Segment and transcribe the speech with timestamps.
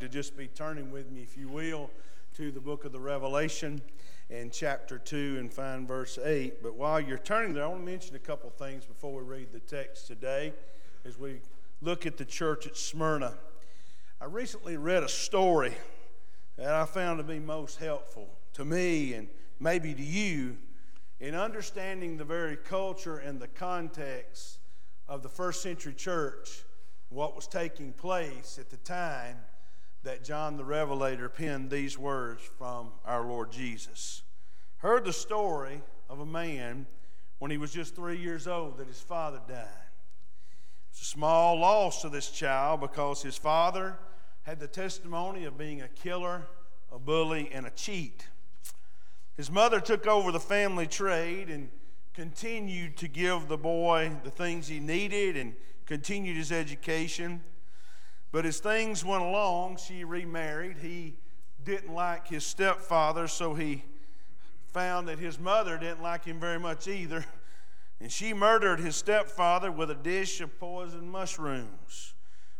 [0.00, 1.90] to just be turning with me, if you will,
[2.34, 3.80] to the book of the Revelation
[4.28, 6.62] in chapter 2 and find verse 8.
[6.62, 9.52] But while you're turning there, I want to mention a couple things before we read
[9.52, 10.52] the text today
[11.04, 11.40] as we
[11.80, 13.34] look at the church at Smyrna.
[14.20, 15.74] I recently read a story
[16.56, 19.28] that I found to be most helpful to me and
[19.60, 20.56] maybe to you
[21.20, 24.58] in understanding the very culture and the context
[25.08, 26.64] of the first century church,
[27.08, 29.36] what was taking place at the time
[30.06, 34.22] that John the Revelator penned these words from our Lord Jesus.
[34.76, 36.86] Heard the story of a man
[37.40, 39.66] when he was just three years old that his father died.
[40.92, 43.98] It's a small loss to this child because his father
[44.44, 46.46] had the testimony of being a killer,
[46.92, 48.28] a bully, and a cheat.
[49.36, 51.68] His mother took over the family trade and
[52.14, 57.42] continued to give the boy the things he needed and continued his education.
[58.32, 60.78] But as things went along, she remarried.
[60.78, 61.16] He
[61.64, 63.84] didn't like his stepfather, so he
[64.72, 67.24] found that his mother didn't like him very much either.
[68.00, 72.14] And she murdered his stepfather with a dish of poisoned mushrooms.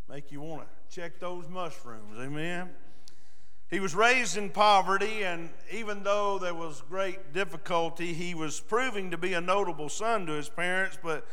[0.08, 2.70] Make you want to check those mushrooms, amen?
[3.68, 9.10] He was raised in poverty, and even though there was great difficulty, he was proving
[9.10, 10.96] to be a notable son to his parents.
[11.02, 11.26] But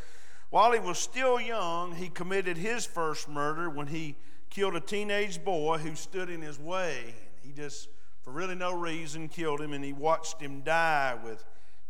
[0.53, 4.15] while he was still young, he committed his first murder when he
[4.51, 7.15] killed a teenage boy who stood in his way.
[7.41, 7.89] He just,
[8.21, 11.43] for really no reason, killed him, and he watched him die with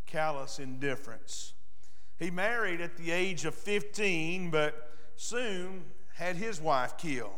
[0.06, 1.56] callous indifference.
[2.17, 5.84] He married at the age of 15, but soon
[6.16, 7.34] had his wife killed.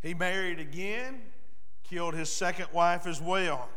[0.00, 1.20] He married again,
[1.84, 3.68] killed his second wife as well.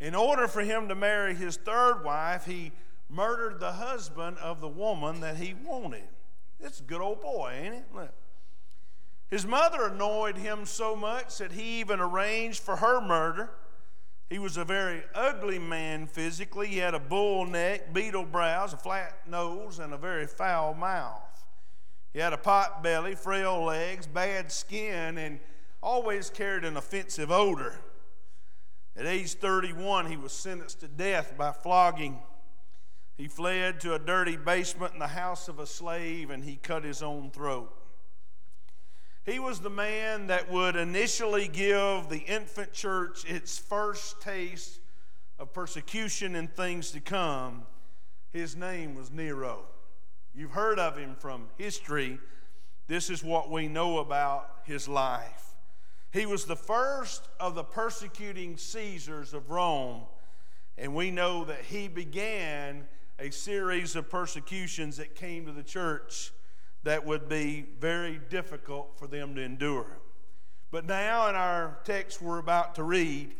[0.00, 2.72] In order for him to marry his third wife, he
[3.08, 6.08] murdered the husband of the woman that he wanted.
[6.60, 7.84] It's a good old boy, ain't it?
[7.94, 8.12] Look.
[9.28, 13.50] His mother annoyed him so much that he even arranged for her murder.
[14.30, 16.68] He was a very ugly man physically.
[16.68, 21.44] He had a bull neck, beetle brows, a flat nose, and a very foul mouth.
[22.12, 25.40] He had a pot belly, frail legs, bad skin, and
[25.82, 27.78] always carried an offensive odor.
[28.96, 32.18] At age 31, he was sentenced to death by flogging.
[33.18, 36.84] He fled to a dirty basement in the house of a slave and he cut
[36.84, 37.74] his own throat.
[39.26, 44.78] He was the man that would initially give the infant church its first taste
[45.36, 47.64] of persecution and things to come.
[48.32, 49.64] His name was Nero.
[50.32, 52.20] You've heard of him from history.
[52.86, 55.56] This is what we know about his life.
[56.12, 60.02] He was the first of the persecuting Caesars of Rome,
[60.78, 62.86] and we know that he began
[63.18, 66.32] a series of persecutions that came to the church
[66.84, 69.98] that would be very difficult for them to endure.
[70.70, 73.34] But now, in our text we're about to read,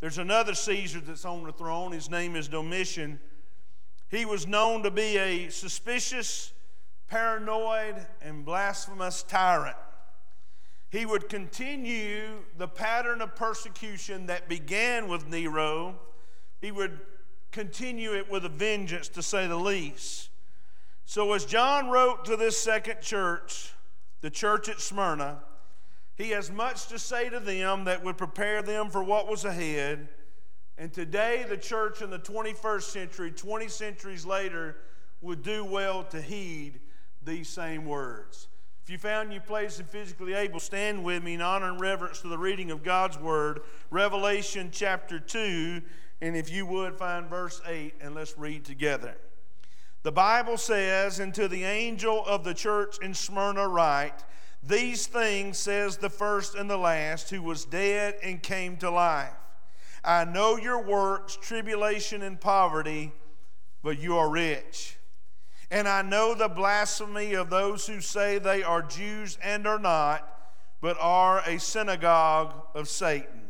[0.00, 1.92] there's another Caesar that's on the throne.
[1.92, 3.20] His name is Domitian.
[4.10, 6.52] He was known to be a suspicious,
[7.06, 9.76] paranoid, and blasphemous tyrant.
[10.90, 15.94] He would continue the pattern of persecution that began with Nero.
[16.60, 17.00] He would
[17.52, 20.30] continue it with a vengeance, to say the least.
[21.04, 23.72] So, as John wrote to this second church,
[24.22, 25.42] the church at Smyrna,
[26.14, 30.08] he has much to say to them that would prepare them for what was ahead.
[30.78, 34.76] And today, the church in the 21st century, 20 centuries later,
[35.20, 36.80] would do well to heed
[37.22, 38.48] these same words.
[38.82, 42.20] If you found your place and physically able, stand with me in honor and reverence
[42.22, 43.60] to the reading of God's Word,
[43.90, 45.82] Revelation chapter 2.
[46.22, 49.16] And if you would, find verse 8, and let's read together.
[50.04, 54.22] The Bible says, And to the angel of the church in Smyrna write,
[54.62, 59.32] These things says the first and the last, who was dead and came to life.
[60.04, 63.10] I know your works, tribulation and poverty,
[63.82, 64.96] but you are rich.
[65.72, 70.52] And I know the blasphemy of those who say they are Jews and are not,
[70.80, 73.41] but are a synagogue of Satan.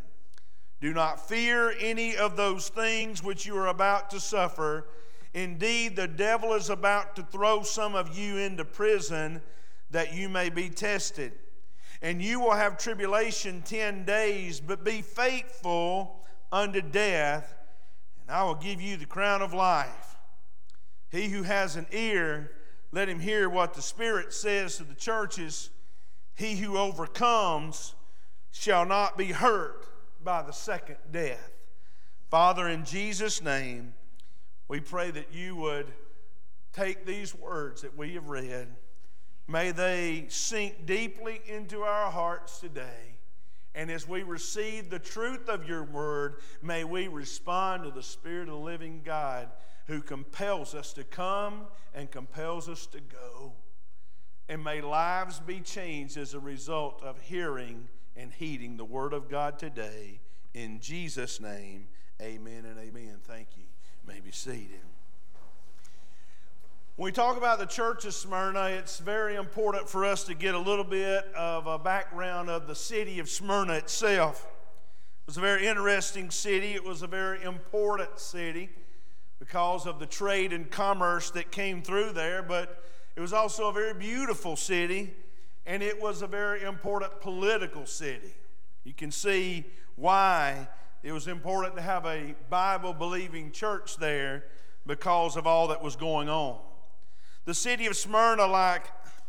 [0.82, 4.88] Do not fear any of those things which you are about to suffer.
[5.32, 9.42] Indeed, the devil is about to throw some of you into prison
[9.92, 11.34] that you may be tested.
[12.02, 16.20] And you will have tribulation 10 days, but be faithful
[16.50, 17.54] unto death,
[18.20, 20.16] and I will give you the crown of life.
[21.12, 22.50] He who has an ear,
[22.90, 25.70] let him hear what the Spirit says to the churches.
[26.34, 27.94] He who overcomes
[28.50, 29.86] shall not be hurt
[30.24, 31.50] by the second death.
[32.30, 33.94] Father, in Jesus' name,
[34.68, 35.86] we pray that you would
[36.72, 38.68] take these words that we have read,
[39.46, 43.18] may they sink deeply into our hearts today,
[43.74, 48.48] And as we receive the truth of your word, may we respond to the Spirit
[48.48, 49.48] of the living God
[49.86, 51.62] who compels us to come
[51.94, 53.52] and compels us to go.
[54.48, 59.28] And may lives be changed as a result of hearing and heeding the word of
[59.28, 60.20] God today.
[60.54, 61.88] In Jesus' name,
[62.20, 63.18] amen and amen.
[63.24, 63.62] Thank you.
[63.62, 64.80] you may be seated.
[66.96, 70.54] When we talk about the church of Smyrna, it's very important for us to get
[70.54, 74.46] a little bit of a background of the city of Smyrna itself.
[75.22, 78.68] It was a very interesting city, it was a very important city
[79.38, 82.84] because of the trade and commerce that came through there, but
[83.16, 85.14] it was also a very beautiful city
[85.66, 88.34] and it was a very important political city.
[88.84, 89.64] You can see
[89.96, 90.68] why
[91.02, 94.44] it was important to have a Bible believing church there
[94.86, 96.58] because of all that was going on.
[97.44, 98.86] The city of Smyrna, like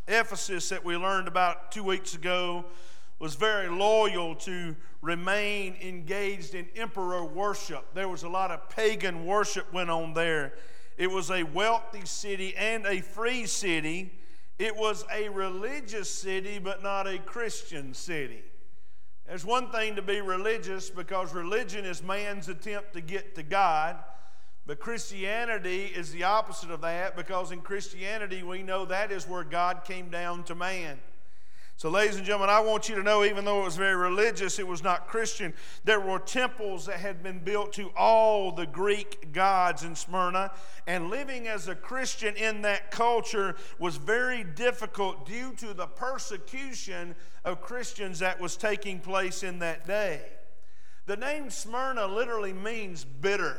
[0.07, 2.65] Ephesus that we learned about two weeks ago,
[3.19, 7.86] was very loyal to remain engaged in emperor worship.
[7.94, 10.53] There was a lot of pagan worship went on there.
[10.97, 14.13] It was a wealthy city and a free city.
[14.63, 18.42] It was a religious city, but not a Christian city.
[19.27, 23.98] There's one thing to be religious because religion is man's attempt to get to God.
[24.65, 29.44] But Christianity is the opposite of that because in Christianity we know that is where
[29.44, 30.98] God came down to man.
[31.75, 34.60] So, ladies and gentlemen, I want you to know, even though it was very religious,
[34.60, 35.54] it was not Christian.
[35.84, 40.52] There were temples that had been built to all the Greek gods in Smyrna,
[40.88, 47.16] and living as a Christian in that culture was very difficult due to the persecution
[47.44, 50.22] of Christians that was taking place in that day.
[51.06, 53.58] The name Smyrna literally means bitter.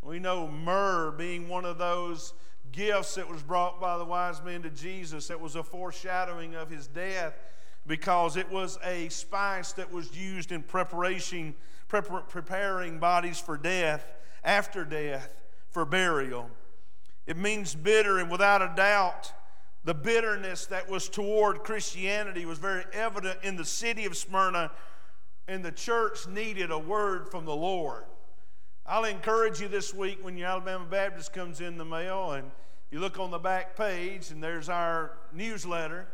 [0.00, 2.32] We know myrrh being one of those
[2.72, 6.70] gifts that was brought by the wise men to Jesus that was a foreshadowing of
[6.70, 7.34] his death
[7.86, 11.54] because it was a spice that was used in preparation
[11.88, 14.06] preparing bodies for death
[14.44, 15.34] after death
[15.70, 16.50] for burial.
[17.26, 19.32] It means bitter and without a doubt
[19.84, 24.70] the bitterness that was toward Christianity was very evident in the city of Smyrna
[25.46, 28.04] and the church needed a word from the Lord
[28.90, 32.50] I'll encourage you this week when your Alabama Baptist comes in the mail and
[32.90, 36.06] you look on the back page and there's our newsletter.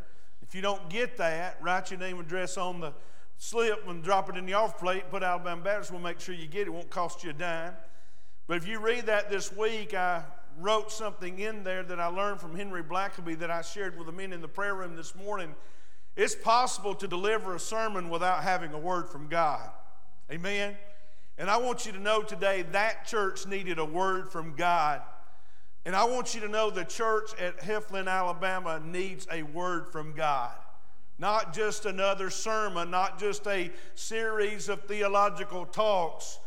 [0.42, 2.92] If you don't get that, write your name and address on the
[3.36, 5.08] slip and drop it in the off plate.
[5.08, 5.92] Put Alabama Baptist.
[5.92, 6.66] We'll make sure you get it.
[6.66, 7.74] It won't cost you a dime.
[8.48, 10.24] But if you read that this week, I
[10.58, 14.12] wrote something in there that I learned from Henry Blackaby that I shared with the
[14.12, 15.54] men in the prayer room this morning.
[16.16, 19.70] It's possible to deliver a sermon without having a word from God.
[20.28, 20.76] Amen.
[21.38, 25.02] And I want you to know today that church needed a word from God.
[25.84, 30.12] And I want you to know the church at Heflin, Alabama needs a word from
[30.12, 30.52] God.
[31.18, 36.38] Not just another sermon, not just a series of theological talks.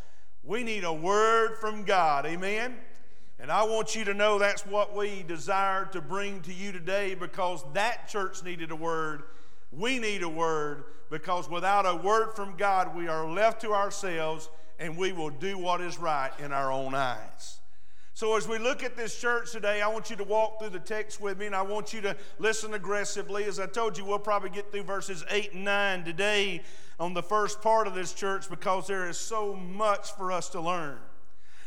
[0.42, 2.26] We need a word from God.
[2.26, 2.76] Amen?
[3.38, 7.14] And I want you to know that's what we desire to bring to you today
[7.14, 9.22] because that church needed a word.
[9.70, 14.48] We need a word because without a word from God, we are left to ourselves
[14.78, 17.60] and we will do what is right in our own eyes.
[18.14, 20.80] So, as we look at this church today, I want you to walk through the
[20.80, 23.44] text with me and I want you to listen aggressively.
[23.44, 26.62] As I told you, we'll probably get through verses 8 and 9 today
[26.98, 30.60] on the first part of this church because there is so much for us to
[30.60, 30.98] learn.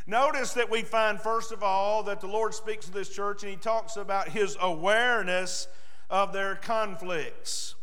[0.06, 3.51] Notice that we find, first of all, that the Lord speaks to this church and
[3.51, 5.70] he talks about his awareness
[6.10, 7.75] of their conflicts.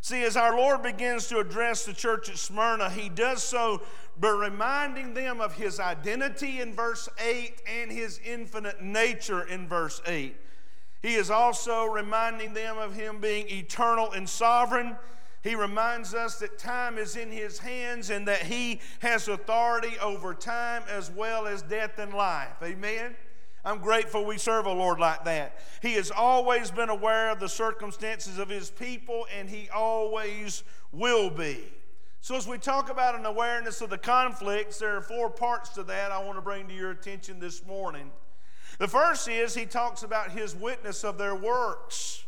[0.00, 3.82] See, as our Lord begins to address the church at Smyrna, he does so
[4.18, 10.00] by reminding them of his identity in verse 8 and his infinite nature in verse
[10.06, 10.36] 8.
[11.02, 14.96] He is also reminding them of him being eternal and sovereign.
[15.42, 20.34] He reminds us that time is in his hands and that he has authority over
[20.34, 22.56] time as well as death and life.
[22.62, 23.14] Amen.
[23.66, 25.58] I'm grateful we serve a Lord like that.
[25.82, 31.30] He has always been aware of the circumstances of His people, and He always will
[31.30, 31.64] be.
[32.26, 35.84] So, as we talk about an awareness of the conflicts, there are four parts to
[35.84, 38.10] that I want to bring to your attention this morning.
[38.80, 42.24] The first is He talks about His witness of their works.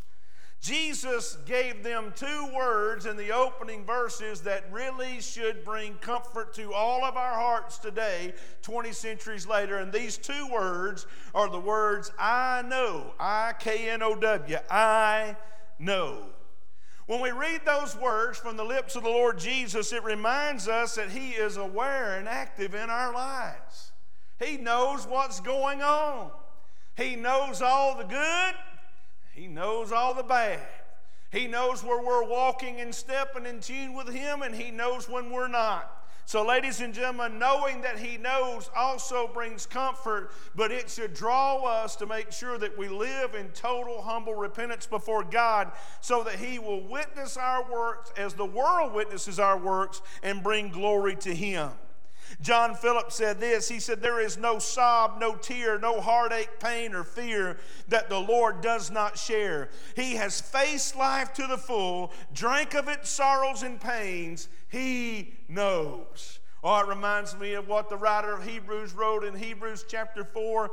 [0.60, 6.72] Jesus gave them two words in the opening verses that really should bring comfort to
[6.72, 9.78] all of our hearts today, 20 centuries later.
[9.78, 15.34] And these two words are the words I know, I K N O W, I
[15.80, 16.26] know.
[17.08, 20.94] When we read those words from the lips of the Lord Jesus, it reminds us
[20.94, 23.90] that He is aware and active in our lives.
[24.38, 26.30] He knows what's going on.
[26.96, 28.54] He knows all the good
[29.38, 30.66] he knows all the bad.
[31.30, 35.30] He knows where we're walking and stepping in tune with Him, and He knows when
[35.30, 35.97] we're not.
[36.28, 41.64] So, ladies and gentlemen, knowing that He knows also brings comfort, but it should draw
[41.64, 46.34] us to make sure that we live in total humble repentance before God so that
[46.34, 51.34] He will witness our works as the world witnesses our works and bring glory to
[51.34, 51.70] Him.
[52.40, 56.94] John Phillips said this He said, There is no sob, no tear, no heartache, pain,
[56.94, 57.58] or fear
[57.88, 59.68] that the Lord does not share.
[59.96, 64.48] He has faced life to the full, drank of its sorrows and pains.
[64.68, 66.38] He knows.
[66.62, 70.70] Oh, it reminds me of what the writer of Hebrews wrote in Hebrews chapter 4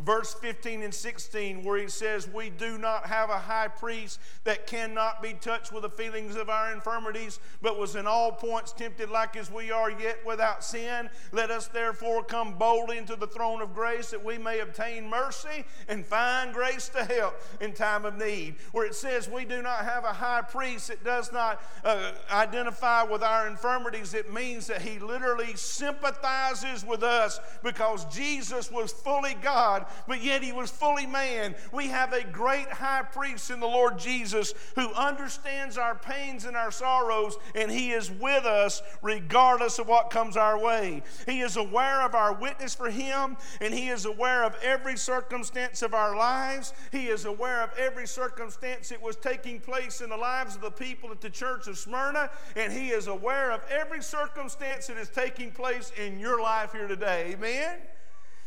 [0.00, 4.66] verse 15 and 16, where he says, We do not have a high priest that
[4.66, 9.10] cannot be touched with the feelings of our infirmities, but was in all points tempted
[9.10, 11.08] like as we are, yet without sin.
[11.32, 15.64] Let us therefore come boldly into the throne of grace that we may obtain mercy
[15.88, 18.56] and find grace to help in time of need.
[18.72, 23.02] Where it says, We do not have a high priest that does not uh, identify
[23.02, 29.34] with our infirmities, it means that he literally sympathizes with us because Jesus was fully
[29.42, 31.54] God but yet he was fully man.
[31.72, 36.56] We have a great high priest in the Lord Jesus who understands our pains and
[36.56, 41.02] our sorrows, and he is with us regardless of what comes our way.
[41.26, 45.82] He is aware of our witness for him, and he is aware of every circumstance
[45.82, 46.72] of our lives.
[46.92, 50.70] He is aware of every circumstance that was taking place in the lives of the
[50.70, 55.08] people at the church of Smyrna, and he is aware of every circumstance that is
[55.08, 57.32] taking place in your life here today.
[57.32, 57.78] Amen?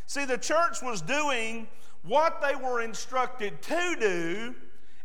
[0.09, 1.67] See, the church was doing
[2.01, 4.55] what they were instructed to do,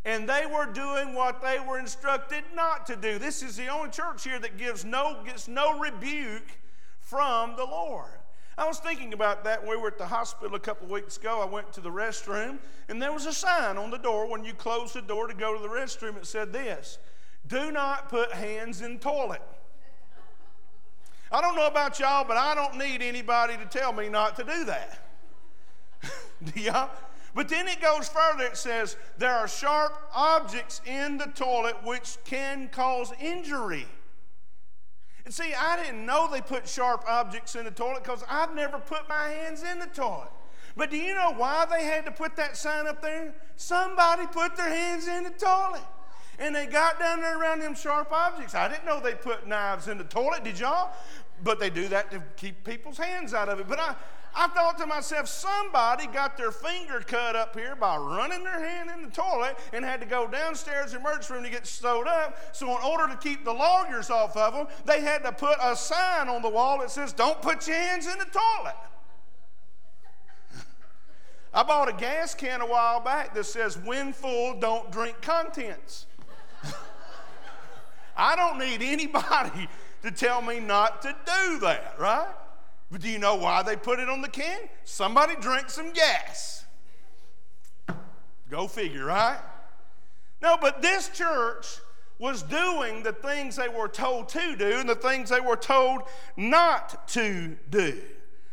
[0.07, 3.19] and they were doing what they were instructed not to do.
[3.19, 6.59] This is the only church here that gives no, gets no rebuke
[7.01, 8.19] from the Lord.
[8.57, 11.19] I was thinking about that when we were at the hospital a couple of weeks
[11.19, 11.39] ago.
[11.39, 12.57] I went to the restroom,
[12.89, 15.55] and there was a sign on the door when you close the door to go
[15.55, 16.17] to the restroom.
[16.17, 16.99] It said this
[17.47, 19.43] Do not put hands in toilet.
[21.35, 24.45] I don't know about y'all, but I don't need anybody to tell me not to
[24.45, 25.01] do that.
[26.45, 26.91] do y'all?
[27.35, 28.45] But then it goes further.
[28.45, 33.85] It says, There are sharp objects in the toilet which can cause injury.
[35.25, 38.79] And see, I didn't know they put sharp objects in the toilet because I've never
[38.79, 40.31] put my hands in the toilet.
[40.77, 43.35] But do you know why they had to put that sign up there?
[43.57, 45.83] Somebody put their hands in the toilet.
[46.39, 48.55] And they got down there around them sharp objects.
[48.55, 50.93] I didn't know they put knives in the toilet, did y'all?
[51.43, 53.69] But they do that to keep people's hands out of it.
[53.69, 53.95] But I,
[54.37, 58.91] I thought to myself, somebody got their finger cut up here by running their hand
[58.91, 62.09] in the toilet and had to go downstairs to the emergency room to get sewed
[62.09, 62.37] up.
[62.53, 65.77] So, in order to keep the lawyers off of them, they had to put a
[65.77, 68.75] sign on the wall that says, Don't put your hands in the toilet.
[71.55, 76.07] I bought a gas can a while back that says, When full, don't drink contents.
[78.17, 79.69] I don't need anybody
[80.05, 82.29] to tell me not to do that, right?
[82.91, 84.61] But do you know why they put it on the can?
[84.85, 86.65] Somebody drank some gas.
[88.51, 89.39] Go figure, right?
[90.43, 91.67] No, but this church
[92.19, 96.03] was doing the things they were told to do and the things they were told
[96.37, 98.01] not to do.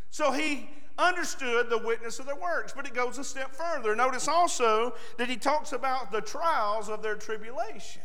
[0.09, 3.93] So he understood the witness of their works, but it goes a step further.
[3.93, 8.01] Notice also that he talks about the trials of their tribulation.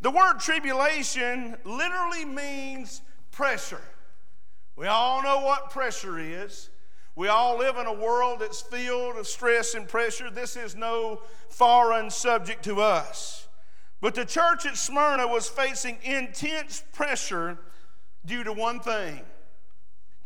[0.00, 3.80] The word tribulation literally means pressure.
[4.76, 6.70] We all know what pressure is.
[7.16, 10.30] We all live in a world that's filled with stress and pressure.
[10.30, 13.46] This is no foreign subject to us.
[14.00, 17.58] But the church at Smyrna was facing intense pressure
[18.26, 19.22] due to one thing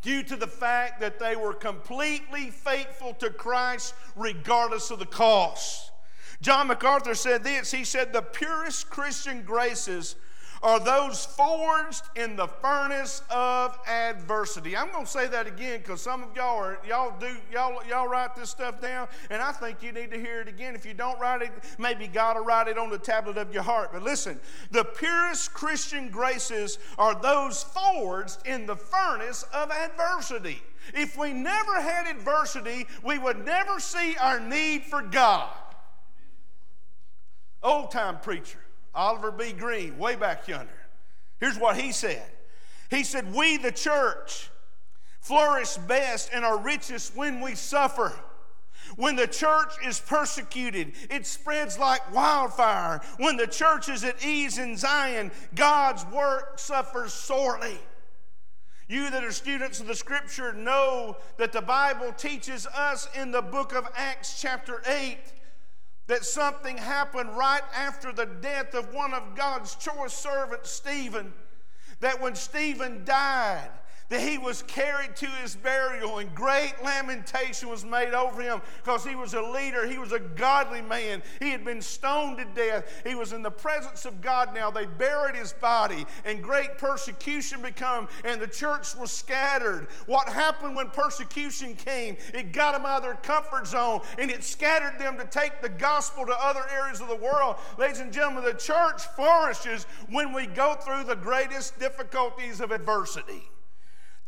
[0.02, 5.87] due to the fact that they were completely faithful to Christ regardless of the cost.
[6.40, 10.16] John MacArthur said this He said, The purest Christian graces
[10.62, 14.76] are those forged in the furnace of adversity.
[14.76, 18.08] I'm going to say that again because some of y'all are y'all do y'all y'all
[18.08, 20.74] write this stuff down, and I think you need to hear it again.
[20.74, 23.62] If you don't write it, maybe God will write it on the tablet of your
[23.62, 23.90] heart.
[23.92, 24.40] But listen,
[24.70, 30.62] the purest Christian graces are those forged in the furnace of adversity.
[30.94, 35.50] If we never had adversity, we would never see our need for God.
[37.62, 38.58] Old time preacher,
[38.94, 39.52] Oliver B.
[39.52, 40.70] Greene, way back yonder.
[41.40, 42.26] Here's what he said
[42.90, 44.50] He said, We, the church,
[45.20, 48.12] flourish best and are richest when we suffer.
[48.96, 53.00] When the church is persecuted, it spreads like wildfire.
[53.18, 57.78] When the church is at ease in Zion, God's work suffers sorely.
[58.88, 63.42] You that are students of the scripture know that the Bible teaches us in the
[63.42, 65.18] book of Acts, chapter 8,
[66.08, 71.32] that something happened right after the death of one of God's choice servants, Stephen.
[72.00, 73.70] That when Stephen died,
[74.08, 79.04] that he was carried to his burial and great lamentation was made over him because
[79.04, 79.86] he was a leader.
[79.86, 81.22] He was a godly man.
[81.40, 83.02] He had been stoned to death.
[83.06, 84.70] He was in the presence of God now.
[84.70, 89.88] They buried his body and great persecution became, and the church was scattered.
[90.06, 92.16] What happened when persecution came?
[92.32, 95.68] It got them out of their comfort zone and it scattered them to take the
[95.68, 97.56] gospel to other areas of the world.
[97.76, 103.50] Ladies and gentlemen, the church flourishes when we go through the greatest difficulties of adversity.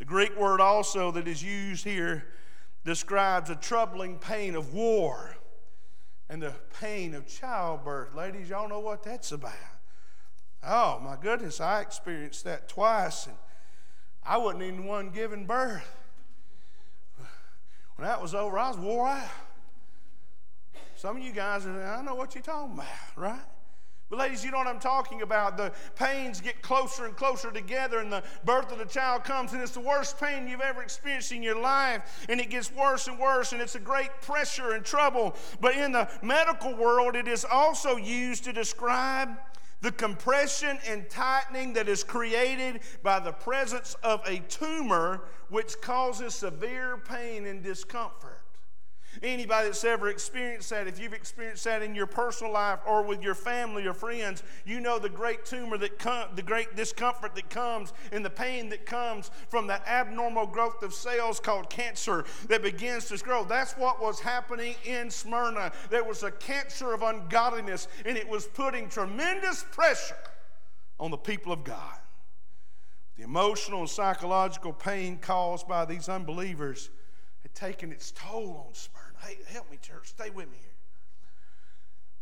[0.01, 2.25] The Greek word also that is used here
[2.87, 5.37] describes a troubling pain of war
[6.31, 8.15] and the pain of childbirth.
[8.15, 9.53] Ladies, y'all know what that's about.
[10.67, 13.37] Oh, my goodness, I experienced that twice, and
[14.25, 15.87] I wasn't even one giving birth.
[17.97, 19.29] When that was over, I was wore out.
[20.97, 23.43] Some of you guys are, I know what you're talking about, right?
[24.11, 25.57] But, ladies, you know what I'm talking about.
[25.57, 29.63] The pains get closer and closer together, and the birth of the child comes, and
[29.63, 32.27] it's the worst pain you've ever experienced in your life.
[32.29, 35.37] And it gets worse and worse, and it's a great pressure and trouble.
[35.61, 39.31] But in the medical world, it is also used to describe
[39.81, 46.35] the compression and tightening that is created by the presence of a tumor, which causes
[46.35, 48.40] severe pain and discomfort.
[49.23, 53.23] Anybody that's ever experienced that, if you've experienced that in your personal life or with
[53.23, 57.51] your family or friends, you know the great tumor that comes, the great discomfort that
[57.51, 62.63] comes, and the pain that comes from that abnormal growth of cells called cancer that
[62.63, 63.45] begins to grow.
[63.45, 65.73] That's what was happening in Smyrna.
[65.91, 70.17] There was a cancer of ungodliness, and it was putting tremendous pressure
[71.01, 71.99] on the people of God.
[73.17, 76.91] The emotional and psychological pain caused by these unbelievers
[77.43, 79.00] had taken its toll on Smyrna.
[79.23, 80.09] Hey, help me, church.
[80.09, 80.71] Stay with me here.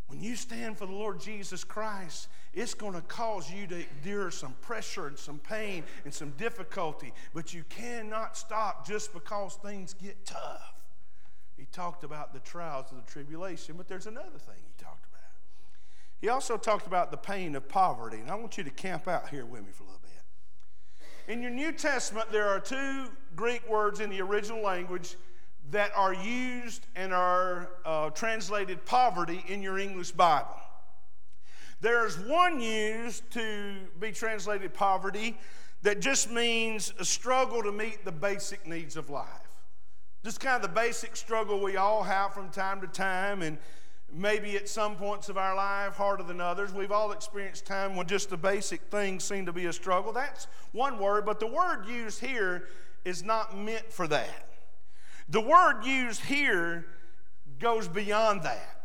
[0.09, 4.31] When you stand for the Lord Jesus Christ, it's going to cause you to endure
[4.31, 9.95] some pressure and some pain and some difficulty, but you cannot stop just because things
[9.95, 10.75] get tough.
[11.59, 15.21] He talked about the trials of the tribulation, but there's another thing he talked about.
[16.21, 19.29] He also talked about the pain of poverty, and I want you to camp out
[19.29, 21.33] here with me for a little bit.
[21.33, 25.17] In your New Testament, there are two Greek words in the original language
[25.71, 30.57] that are used and are uh, translated poverty in your English Bible.
[31.81, 35.39] There's one used to be translated poverty
[35.83, 39.27] that just means a struggle to meet the basic needs of life.
[40.25, 43.59] Just kind of the basic struggle we all have from time to time, and
[44.13, 46.73] maybe at some points of our life harder than others.
[46.73, 50.13] We've all experienced time when just the basic things seem to be a struggle.
[50.13, 52.69] That's one word, but the word used here
[53.05, 54.48] is not meant for that.
[55.29, 56.87] The word used here
[57.59, 58.79] goes beyond that.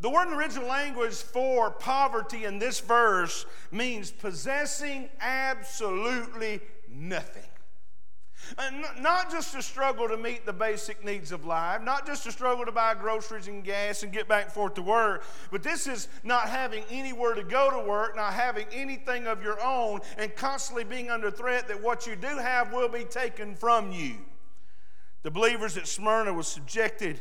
[0.00, 7.42] The word in the original language for poverty in this verse means possessing absolutely nothing.
[8.58, 12.32] And not just a struggle to meet the basic needs of life, not just a
[12.32, 15.86] struggle to buy groceries and gas and get back and forth to work, but this
[15.86, 20.34] is not having anywhere to go to work, not having anything of your own, and
[20.36, 24.16] constantly being under threat that what you do have will be taken from you.
[25.24, 27.18] The believers at Smyrna were subjected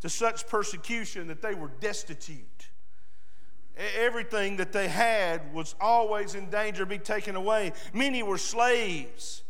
[0.00, 2.68] to such persecution that they were destitute.
[3.76, 7.72] Everything that they had was always in danger of being taken away.
[7.92, 9.42] Many were slaves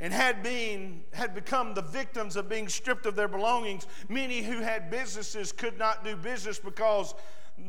[0.00, 3.86] and had been had become the victims of being stripped of their belongings.
[4.08, 7.14] Many who had businesses could not do business because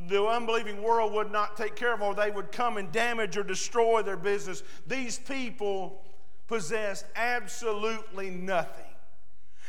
[0.07, 3.37] the unbelieving world would not take care of them, or they would come and damage
[3.37, 4.63] or destroy their business.
[4.87, 6.01] These people
[6.47, 8.94] possessed absolutely nothing.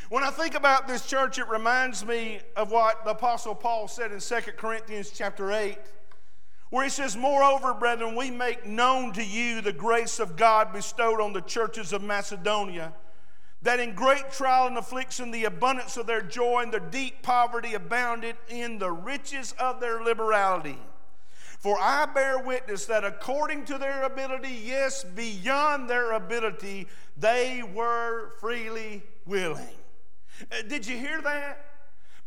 [0.09, 4.13] When I think about this church, it reminds me of what the Apostle Paul said
[4.13, 5.77] in 2 Corinthians chapter 8,
[6.69, 11.19] where he says, Moreover, brethren, we make known to you the grace of God bestowed
[11.19, 12.93] on the churches of Macedonia,
[13.63, 17.73] that in great trial and affliction, the abundance of their joy and their deep poverty
[17.73, 20.79] abounded in the riches of their liberality.
[21.59, 28.31] For I bear witness that according to their ability, yes, beyond their ability, they were
[28.39, 29.67] freely willing.
[30.51, 31.67] Uh, did you hear that?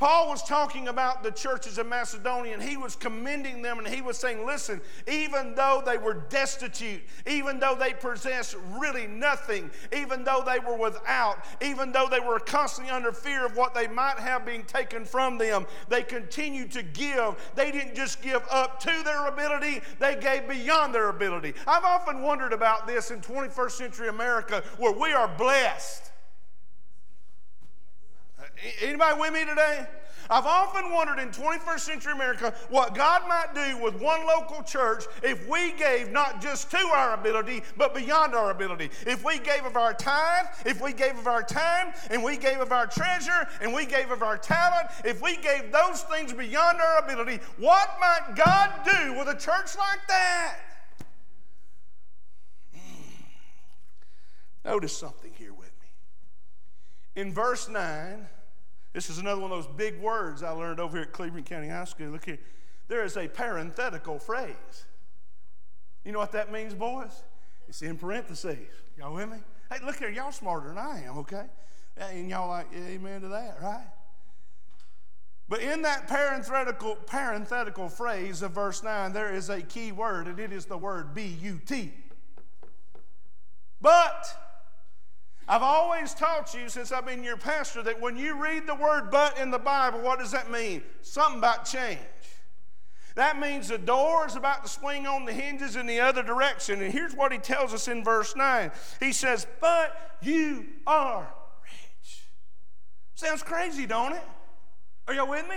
[0.00, 4.00] Paul was talking about the churches of Macedonia and he was commending them and he
[4.00, 10.24] was saying, listen, even though they were destitute, even though they possessed really nothing, even
[10.24, 14.18] though they were without, even though they were constantly under fear of what they might
[14.18, 17.36] have being taken from them, they continued to give.
[17.54, 21.52] They didn't just give up to their ability, they gave beyond their ability.
[21.66, 26.09] I've often wondered about this in 21st century America where we are blessed
[28.82, 29.86] Anybody with me today?
[30.30, 35.04] I've often wondered in 21st century America what God might do with one local church
[35.24, 38.90] if we gave not just to our ability, but beyond our ability.
[39.06, 42.60] If we gave of our tithe, if we gave of our time, and we gave
[42.60, 46.78] of our treasure, and we gave of our talent, if we gave those things beyond
[46.80, 50.56] our ability, what might God do with a church like that?
[52.72, 52.78] Hmm.
[54.64, 57.20] Notice something here with me.
[57.20, 58.28] In verse 9,
[58.92, 61.68] this is another one of those big words I learned over here at Cleveland County
[61.68, 62.08] High School.
[62.08, 62.38] Look here.
[62.88, 64.84] There is a parenthetical phrase.
[66.04, 67.22] You know what that means, boys?
[67.68, 68.58] It's in parentheses.
[68.98, 69.38] Y'all with me?
[69.70, 71.44] Hey, look here, y'all smarter than I am, okay?
[71.96, 73.86] And y'all like, amen to that, right?
[75.48, 80.38] But in that parenthetical, parenthetical phrase of verse 9, there is a key word, and
[80.38, 81.92] it is the word B U T.
[83.80, 84.26] But
[85.50, 89.10] I've always taught you since I've been your pastor that when you read the word
[89.10, 90.80] but in the Bible, what does that mean?
[91.02, 91.98] Something about change.
[93.16, 96.80] That means the door is about to swing on the hinges in the other direction.
[96.80, 101.34] And here's what he tells us in verse 9 He says, But you are
[101.64, 102.28] rich.
[103.16, 104.22] Sounds crazy, don't it?
[105.08, 105.56] Are y'all with me?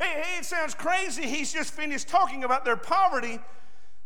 [0.00, 1.28] It, sounds crazy.
[1.28, 3.38] He's just finished talking about their poverty.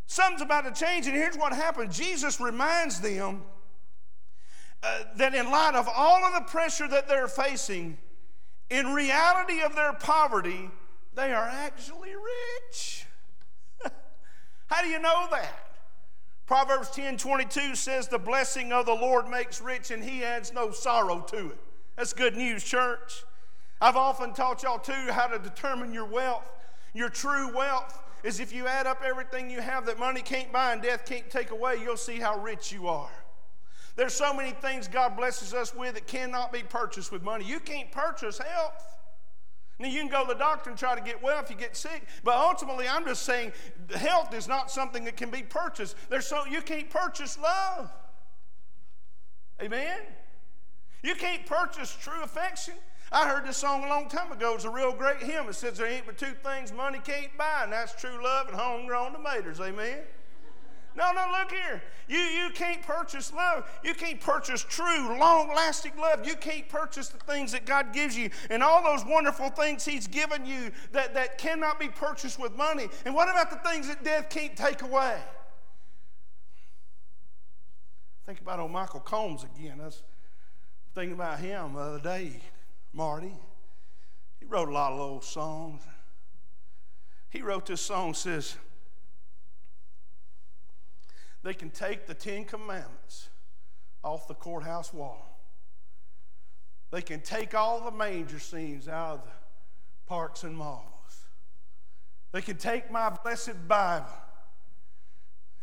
[0.04, 1.06] Something's about to change.
[1.06, 3.44] And here's what happened Jesus reminds them
[4.82, 7.98] uh, that in light of all of the pressure that they're facing,
[8.70, 10.70] in reality of their poverty,
[11.14, 13.06] they are actually rich.
[14.66, 15.66] How do you know that?
[16.46, 20.70] Proverbs 10 22 says, The blessing of the Lord makes rich, and he adds no
[20.70, 21.58] sorrow to it.
[21.96, 23.24] That's good news, church.
[23.80, 26.50] I've often taught y'all too how to determine your wealth.
[26.92, 30.72] Your true wealth is if you add up everything you have that money can't buy
[30.72, 33.10] and death can't take away, you'll see how rich you are.
[34.00, 37.44] There's so many things God blesses us with that cannot be purchased with money.
[37.44, 38.96] You can't purchase health.
[39.78, 41.76] Now, you can go to the doctor and try to get well if you get
[41.76, 43.52] sick, but ultimately, I'm just saying
[43.94, 45.96] health is not something that can be purchased.
[46.08, 47.92] There's so you can't purchase love.
[49.60, 49.98] Amen?
[51.02, 52.76] You can't purchase true affection.
[53.12, 54.54] I heard this song a long time ago.
[54.54, 55.46] It's a real great hymn.
[55.46, 58.56] It says there ain't but two things money can't buy, and that's true love and
[58.56, 59.60] homegrown tomatoes.
[59.60, 59.98] Amen?
[60.96, 61.82] No, no, look here.
[62.08, 63.70] You, you can't purchase love.
[63.84, 66.26] You can't purchase true, long lasting love.
[66.26, 70.08] You can't purchase the things that God gives you and all those wonderful things He's
[70.08, 72.88] given you that, that cannot be purchased with money.
[73.04, 75.18] And what about the things that death can't take away?
[78.26, 79.80] Think about old Michael Combs again.
[79.80, 80.02] I was
[80.94, 82.40] thinking about him the other day,
[82.92, 83.34] Marty.
[84.40, 85.82] He wrote a lot of old songs.
[87.28, 88.56] He wrote this song says,
[91.42, 93.28] they can take the Ten Commandments
[94.04, 95.38] off the courthouse wall.
[96.90, 99.30] They can take all the manger scenes out of the
[100.06, 100.84] parks and malls.
[102.32, 104.06] They can take my blessed Bible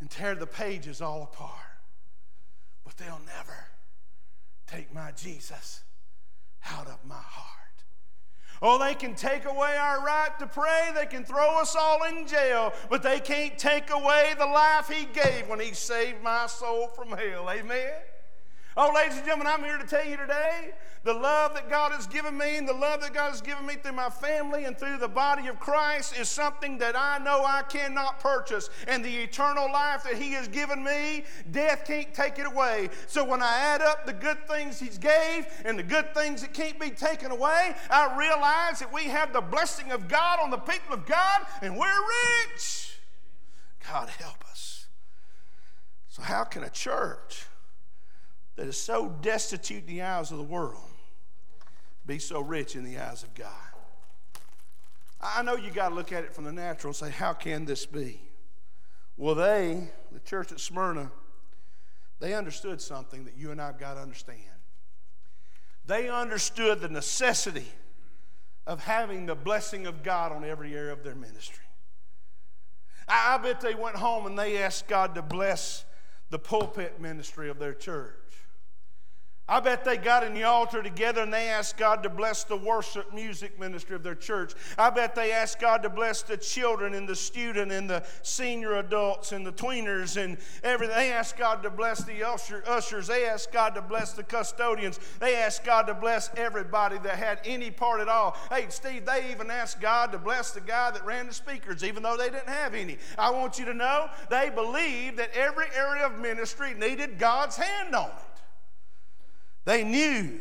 [0.00, 1.52] and tear the pages all apart.
[2.84, 3.66] But they'll never
[4.66, 5.82] take my Jesus
[6.70, 7.57] out of my heart.
[8.60, 10.90] Oh, they can take away our right to pray.
[10.94, 15.06] They can throw us all in jail, but they can't take away the life He
[15.06, 17.48] gave when He saved my soul from hell.
[17.48, 17.92] Amen?
[18.80, 20.70] Oh, ladies and gentlemen, I'm here to tell you today
[21.02, 23.74] the love that God has given me and the love that God has given me
[23.74, 27.62] through my family and through the body of Christ is something that I know I
[27.62, 28.70] cannot purchase.
[28.86, 32.90] And the eternal life that He has given me, death can't take it away.
[33.08, 36.54] So when I add up the good things He's gave and the good things that
[36.54, 40.56] can't be taken away, I realize that we have the blessing of God on the
[40.56, 42.00] people of God and we're
[42.54, 42.96] rich.
[43.90, 44.86] God help us.
[46.06, 47.47] So, how can a church?
[48.58, 50.82] That is so destitute in the eyes of the world
[52.04, 53.46] be so rich in the eyes of God.
[55.20, 57.66] I know you got to look at it from the natural and say, how can
[57.66, 58.20] this be?
[59.16, 61.12] Well, they, the church at Smyrna,
[62.18, 64.40] they understood something that you and I've got to understand.
[65.86, 67.66] They understood the necessity
[68.66, 71.64] of having the blessing of God on every area of their ministry.
[73.06, 75.84] I, I bet they went home and they asked God to bless
[76.30, 78.16] the pulpit ministry of their church.
[79.48, 82.56] I bet they got in the altar together and they asked God to bless the
[82.56, 84.52] worship music ministry of their church.
[84.76, 88.76] I bet they asked God to bless the children and the student and the senior
[88.76, 90.94] adults and the tweeners and everything.
[90.94, 93.06] They asked God to bless the usher, ushers.
[93.06, 95.00] They asked God to bless the custodians.
[95.18, 98.36] They asked God to bless everybody that had any part at all.
[98.50, 102.02] Hey, Steve, they even asked God to bless the guy that ran the speakers, even
[102.02, 102.98] though they didn't have any.
[103.16, 107.94] I want you to know they believed that every area of ministry needed God's hand
[107.94, 108.27] on it.
[109.68, 110.40] They knew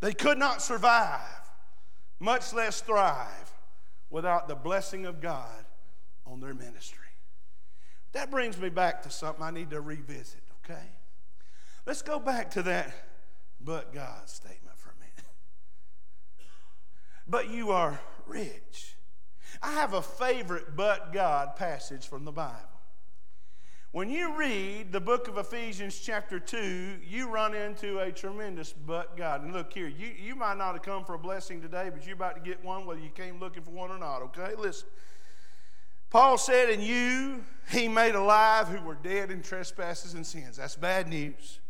[0.00, 1.20] They could not survive,
[2.18, 3.52] much less thrive,
[4.10, 5.64] without the blessing of God
[6.26, 6.98] on their ministry.
[8.12, 10.88] That brings me back to something I need to revisit, okay?
[11.86, 12.92] Let's go back to that
[13.60, 15.30] but God statement for a minute.
[17.28, 18.96] But you are rich.
[19.62, 22.73] I have a favorite but God passage from the Bible.
[23.94, 29.16] When you read the book of Ephesians, chapter 2, you run into a tremendous but
[29.16, 29.44] God.
[29.44, 32.16] And look here, you, you might not have come for a blessing today, but you're
[32.16, 34.56] about to get one whether you came looking for one or not, okay?
[34.58, 34.88] Listen.
[36.10, 40.56] Paul said, In you he made alive who were dead in trespasses and sins.
[40.56, 41.60] That's bad news.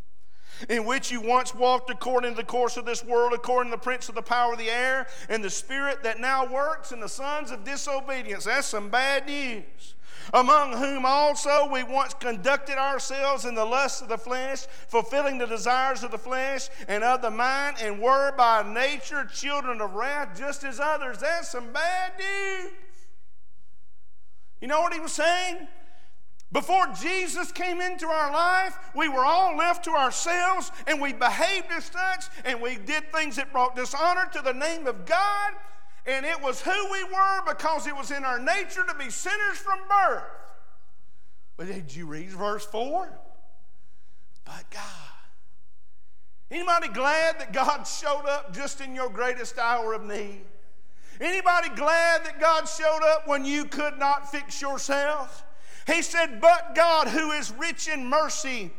[0.71, 3.83] In which you once walked according to the course of this world, according to the
[3.83, 7.09] prince of the power of the air, and the spirit that now works in the
[7.09, 8.45] sons of disobedience.
[8.45, 9.95] That's some bad news
[10.33, 15.47] among whom also we once conducted ourselves in the lusts of the flesh, fulfilling the
[15.47, 20.37] desires of the flesh and of the mind, and were by nature children of wrath,
[20.39, 21.19] just as others.
[21.19, 22.73] That's some bad news.
[24.61, 25.69] You know what he was saying?
[26.53, 31.67] Before Jesus came into our life, we were all left to ourselves and we behaved
[31.73, 35.53] as such and we did things that brought dishonor to the name of God
[36.07, 39.57] and it was who we were because it was in our nature to be sinners
[39.57, 40.23] from birth.
[41.57, 43.09] But did you read verse 4?
[44.45, 44.83] But God.
[46.51, 50.43] Anybody glad that God showed up just in your greatest hour of need?
[51.21, 55.45] Anybody glad that God showed up when you could not fix yourself?
[55.87, 58.73] He said, But God, who is rich in mercy,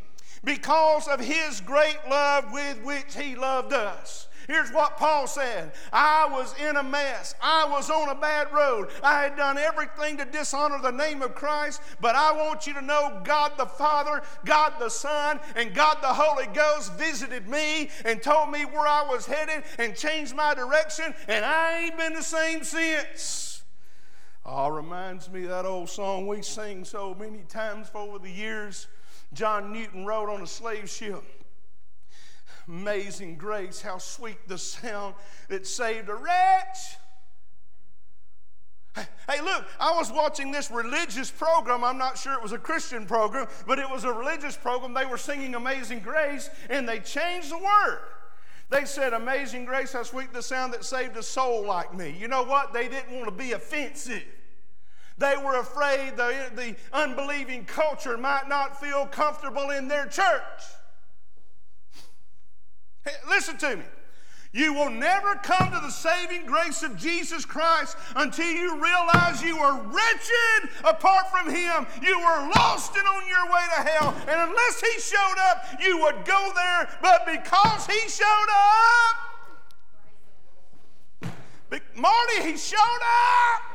[0.44, 4.28] because of his great love with which he loved us.
[4.48, 7.36] Here's what Paul said I was in a mess.
[7.42, 8.90] I was on a bad road.
[9.04, 12.82] I had done everything to dishonor the name of Christ, but I want you to
[12.82, 18.22] know God the Father, God the Son, and God the Holy Ghost visited me and
[18.22, 22.24] told me where I was headed and changed my direction, and I ain't been the
[22.24, 23.64] same since.
[24.46, 28.88] Oh, reminds me of that old song we sing so many times over the years.
[29.34, 31.24] John Newton wrote on a slave ship.
[32.68, 35.16] Amazing grace, how sweet the sound
[35.50, 36.98] that saved a wretch.
[38.96, 41.84] Hey, look, I was watching this religious program.
[41.84, 44.94] I'm not sure it was a Christian program, but it was a religious program.
[44.94, 48.00] They were singing Amazing Grace, and they changed the word.
[48.70, 52.16] They said, Amazing Grace, how sweet the sound that saved a soul like me.
[52.18, 52.74] You know what?
[52.74, 54.24] They didn't want to be offensive.
[55.18, 60.64] They were afraid the, the unbelieving culture might not feel comfortable in their church.
[63.06, 63.84] Hey, listen to me.
[64.52, 69.58] You will never come to the saving grace of Jesus Christ until you realize you
[69.58, 71.86] are wretched apart from Him.
[72.02, 74.16] You were lost and on your way to hell.
[74.30, 76.90] And unless He showed up, you would go there.
[77.02, 79.26] But because He showed up,
[81.98, 83.75] Marty, He showed up.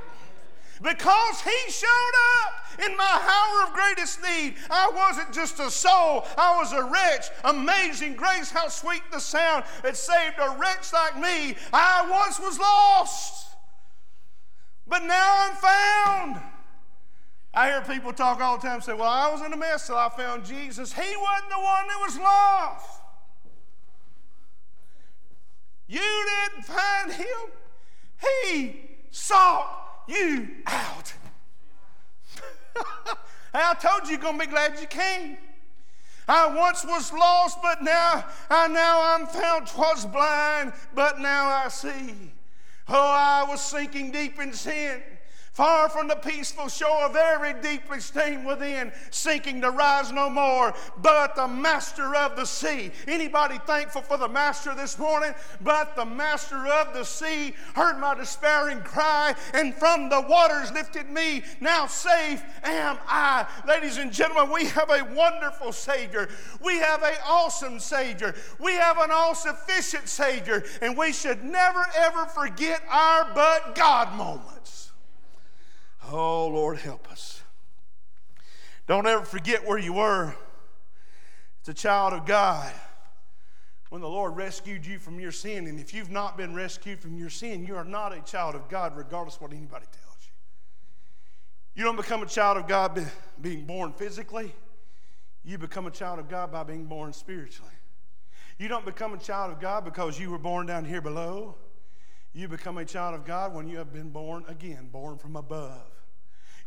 [0.83, 2.13] Because he showed
[2.45, 4.55] up in my hour of greatest need.
[4.71, 7.27] I wasn't just a soul, I was a wretch.
[7.45, 11.57] Amazing grace, how sweet the sound that saved a wretch like me.
[11.73, 13.49] I once was lost,
[14.87, 16.43] but now I'm found.
[17.53, 19.97] I hear people talk all the time say, Well, I was in a mess till
[19.97, 20.93] I found Jesus.
[20.93, 23.01] He wasn't the one that was lost.
[25.89, 27.27] You didn't find him,
[28.47, 31.13] He sought you out.
[33.55, 35.37] I told you you're going to be glad you came.
[36.29, 39.67] I once was lost, but now I now I'm found.
[39.67, 42.15] Twas blind, but now I see.
[42.89, 45.03] Oh, I was sinking deep in sin.
[45.53, 51.35] Far from the peaceful shore, very deeply stained within, sinking to rise no more, but
[51.35, 52.93] the master of the sea.
[53.09, 55.35] Anybody thankful for the master this morning?
[55.61, 61.11] But the master of the sea heard my despairing cry, and from the waters lifted
[61.11, 61.43] me.
[61.61, 63.45] Now safe am I.
[63.67, 66.29] Ladies and gentlemen, we have a wonderful Savior.
[66.63, 68.37] We have an awesome Savior.
[68.61, 74.17] We have an all sufficient Savior, and we should never ever forget our but God
[74.17, 74.80] moments.
[76.13, 77.43] Oh, Lord, help us.
[78.87, 80.35] Don't ever forget where you were.
[81.61, 82.73] It's a child of God.
[83.91, 87.17] When the Lord rescued you from your sin, and if you've not been rescued from
[87.17, 90.33] your sin, you are not a child of God, regardless of what anybody tells you.
[91.75, 93.07] You don't become a child of God by
[93.41, 94.53] being born physically,
[95.45, 97.73] you become a child of God by being born spiritually.
[98.59, 101.55] You don't become a child of God because you were born down here below.
[102.33, 106.00] You become a child of God when you have been born again, born from above.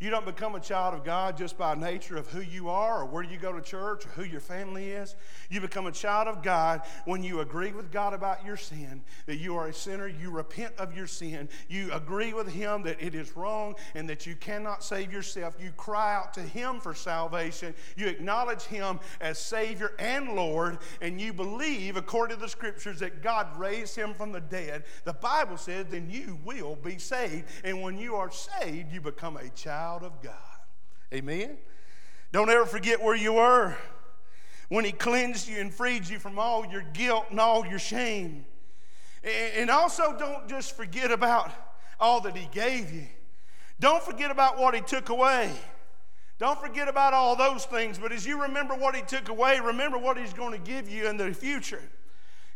[0.03, 3.05] You don't become a child of God just by nature of who you are or
[3.05, 5.15] where you go to church or who your family is.
[5.49, 9.37] You become a child of God when you agree with God about your sin, that
[9.37, 13.15] you are a sinner, you repent of your sin, you agree with Him that it
[13.15, 15.55] is wrong and that you cannot save yourself.
[15.57, 21.21] You cry out to Him for salvation, you acknowledge Him as Savior and Lord, and
[21.21, 24.83] you believe, according to the Scriptures, that God raised Him from the dead.
[25.05, 27.45] The Bible says, then you will be saved.
[27.63, 30.33] And when you are saved, you become a child of God.
[31.13, 31.57] Amen?
[32.31, 33.77] Don't ever forget where you were
[34.69, 38.45] when He cleansed you and freed you from all your guilt and all your shame.
[39.23, 41.51] And also, don't just forget about
[41.99, 43.05] all that He gave you.
[43.79, 45.51] Don't forget about what He took away.
[46.39, 49.99] Don't forget about all those things, but as you remember what He took away, remember
[49.99, 51.81] what He's going to give you in the future.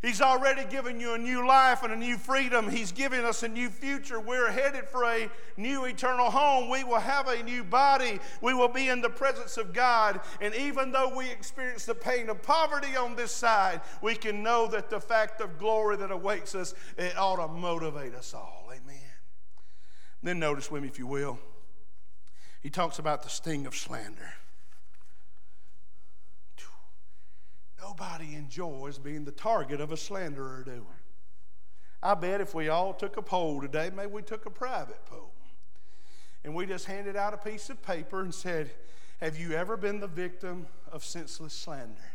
[0.01, 2.69] He's already given you a new life and a new freedom.
[2.69, 4.19] He's giving us a new future.
[4.19, 6.69] We're headed for a new eternal home.
[6.69, 8.19] We will have a new body.
[8.39, 10.21] We will be in the presence of God.
[10.39, 14.67] And even though we experience the pain of poverty on this side, we can know
[14.67, 18.69] that the fact of glory that awaits us, it ought to motivate us all.
[18.71, 19.01] Amen.
[20.21, 21.39] Then notice with me, if you will,
[22.61, 24.33] he talks about the sting of slander.
[27.81, 30.95] Nobody enjoys being the target of a slanderer, do we?
[32.01, 35.33] I bet if we all took a poll today, maybe we took a private poll,
[36.43, 38.71] and we just handed out a piece of paper and said,
[39.19, 42.13] Have you ever been the victim of senseless slander?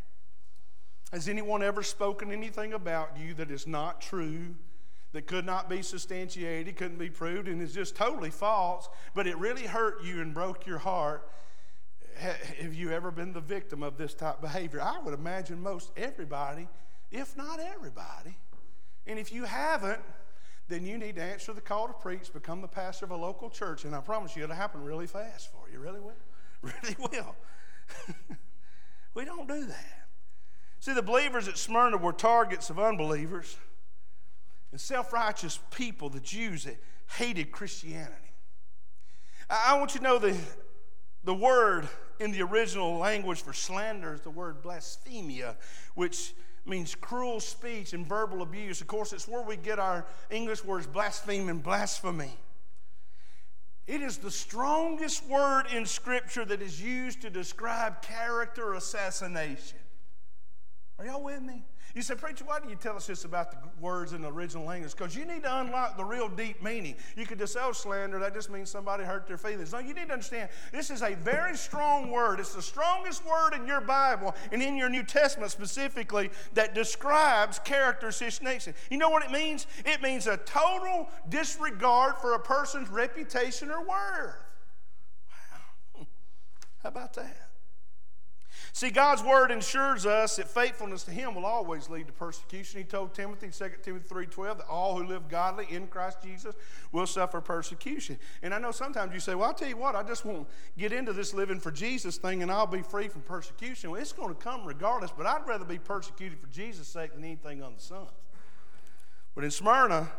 [1.13, 4.55] Has anyone ever spoken anything about you that is not true,
[5.13, 9.37] that could not be substantiated, couldn't be proved, and is just totally false, but it
[9.37, 11.29] really hurt you and broke your heart?
[12.17, 14.81] Have you ever been the victim of this type of behavior?
[14.81, 16.69] I would imagine most everybody,
[17.11, 18.37] if not everybody.
[19.07, 20.01] And if you haven't,
[20.69, 23.51] then you need to answer the call to preach, become the pastor of a local
[23.51, 25.79] church, and I promise you it'll happen really fast for you.
[25.79, 26.13] Really will.
[26.63, 27.35] Really will.
[29.15, 30.07] we don't do that.
[30.79, 33.57] See, the believers at Smyrna were targets of unbelievers
[34.71, 36.77] and self righteous people, the Jews that
[37.17, 38.15] hated Christianity.
[39.51, 40.37] I want you to know the,
[41.25, 45.57] the word in the original language for slander is the word blasphemia,
[45.95, 48.81] which means cruel speech and verbal abuse.
[48.81, 52.37] Of course, it's where we get our English words blaspheme and blasphemy.
[53.87, 59.79] It is the strongest word in Scripture that is used to describe character assassination.
[60.99, 61.65] Are y'all with me?
[61.95, 64.65] You say, Preacher, why do you tell us this about the words in the original
[64.65, 64.93] language?
[64.97, 66.95] Because you need to unlock the real deep meaning.
[67.17, 69.73] You could just, oh, slander, that just means somebody hurt their feelings.
[69.73, 72.41] No, you need to understand this is a very strong word.
[72.41, 77.59] It's the strongest word in your Bible and in your New Testament specifically that describes
[77.59, 78.75] character assassination.
[78.91, 79.67] You know what it means?
[79.85, 84.37] It means a total disregard for a person's reputation or worth.
[85.99, 86.07] Wow.
[86.83, 87.52] How about that?
[88.75, 92.79] See, God's word ensures us that faithfulness to Him will always lead to persecution.
[92.79, 96.55] He told Timothy, 2 Timothy 3.12, that all who live godly in Christ Jesus
[96.91, 98.19] will suffer persecution.
[98.43, 100.91] And I know sometimes you say, well, I'll tell you what, I just won't get
[100.91, 103.91] into this living for Jesus thing and I'll be free from persecution.
[103.91, 107.25] Well, it's going to come regardless, but I'd rather be persecuted for Jesus' sake than
[107.25, 108.07] anything on the sun.
[109.35, 110.11] But in Smyrna,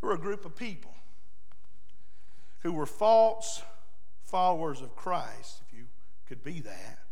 [0.00, 0.94] there were a group of people
[2.60, 3.62] who were false
[4.22, 5.84] followers of Christ, if you
[6.26, 7.03] could be that.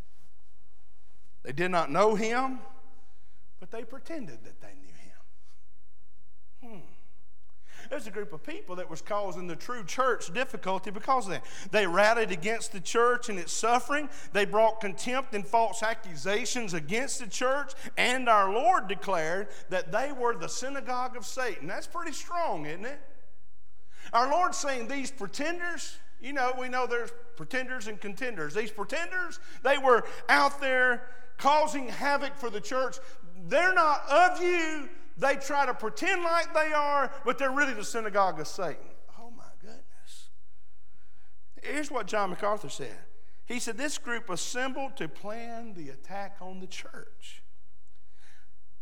[1.43, 2.59] They did not know him,
[3.59, 4.93] but they pretended that they knew
[6.69, 6.79] him.
[6.79, 6.93] Hmm.
[7.89, 11.43] There's a group of people that was causing the true church difficulty because of that.
[11.71, 14.09] They rallied against the church and its suffering.
[14.31, 17.73] They brought contempt and false accusations against the church.
[17.97, 21.67] And our Lord declared that they were the synagogue of Satan.
[21.67, 22.99] That's pretty strong, isn't it?
[24.11, 28.53] Our Lord's saying these pretenders, you know, we know there's pretenders and contenders.
[28.53, 31.03] These pretenders, they were out there
[31.43, 32.97] causing havoc for the church.
[33.47, 34.87] They're not of you.
[35.17, 38.77] They try to pretend like they are, but they're really the synagogue of Satan.
[39.19, 40.29] Oh my goodness.
[41.61, 42.95] Here's what John MacArthur said.
[43.45, 47.42] He said, This group assembled to plan the attack on the church.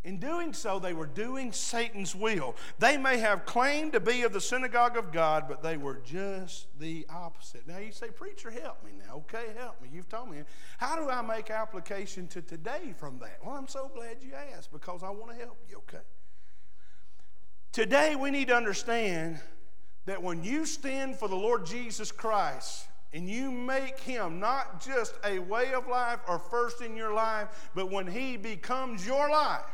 [0.04, 2.56] In doing so, they were doing Satan's will.
[2.80, 6.68] They may have claimed to be of the synagogue of God, but they were just
[6.80, 7.68] the opposite.
[7.68, 9.17] Now you say, Preacher, help me now.
[9.17, 9.90] Okay, help me.
[9.94, 10.40] You've told me.
[10.80, 13.38] How do I make application to today from that?
[13.46, 16.04] Well, I'm so glad you asked because I want to help you, okay?
[17.71, 19.40] Today, we need to understand
[20.08, 25.13] that when you stand for the Lord Jesus Christ, and you make him not just
[25.25, 29.65] a way of life or first in your life, but when he becomes your life,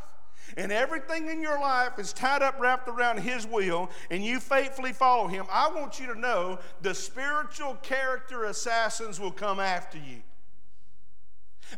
[0.56, 4.94] and everything in your life is tied up, wrapped around His will, and you faithfully
[4.94, 10.22] follow Him, I want you to know the spiritual character assassins will come after you.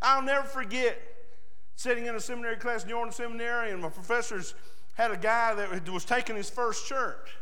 [0.02, 1.02] I'll never forget
[1.76, 4.54] sitting in a seminary class in New Orleans Seminary, and my professors
[4.96, 7.38] had a guy that was taking his first church.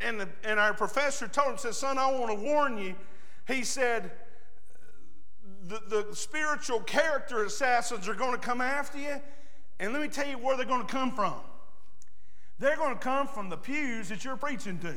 [0.00, 2.94] And, the, and our professor told him, said, Son, I want to warn you.
[3.46, 4.12] He said,
[5.64, 9.20] the, the spiritual character assassins are going to come after you.
[9.82, 11.34] And let me tell you where they're going to come from.
[12.60, 14.94] They're going to come from the pews that you're preaching to.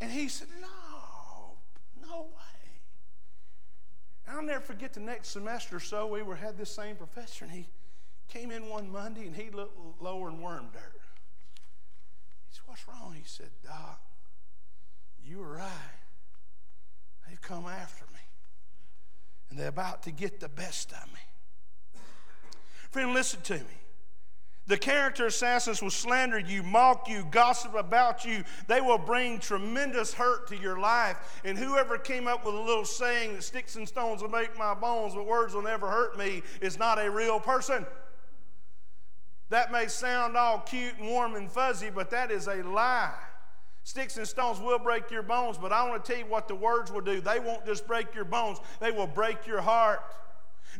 [0.00, 1.56] And he said, No,
[2.00, 2.70] no way.
[4.24, 7.44] And I'll never forget the next semester or so, we were had this same professor,
[7.44, 7.66] and he
[8.28, 11.00] came in one Monday and he looked lower and worm dirt.
[12.48, 13.16] He said, What's wrong?
[13.16, 14.00] He said, Doc,
[15.24, 15.98] you were right.
[17.28, 18.20] They've come after me.
[19.50, 21.18] And they're about to get the best of me.
[22.90, 23.80] Friend, listen to me.
[24.66, 28.44] The character assassins will slander you, mock you, gossip about you.
[28.68, 31.40] They will bring tremendous hurt to your life.
[31.44, 34.74] And whoever came up with a little saying that sticks and stones will make my
[34.74, 37.84] bones, but words will never hurt me, is not a real person.
[39.48, 43.12] That may sound all cute and warm and fuzzy, but that is a lie.
[43.82, 46.54] Sticks and stones will break your bones, but I want to tell you what the
[46.54, 47.20] words will do.
[47.20, 50.00] They won't just break your bones, they will break your heart.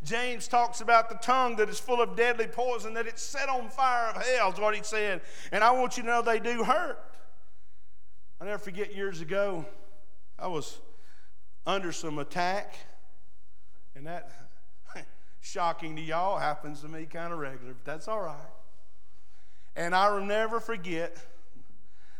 [0.02, 3.68] James talks about the tongue that is full of deadly poison, that it's set on
[3.68, 5.20] fire of hell, is what he said.
[5.52, 6.98] And I want you to know they do hurt.
[8.40, 9.66] I never forget years ago,
[10.38, 10.78] I was
[11.66, 12.74] under some attack,
[13.94, 14.30] and that,
[15.42, 18.36] shocking to y'all, happens to me kind of regular, but that's all right.
[19.76, 21.18] And I will never forget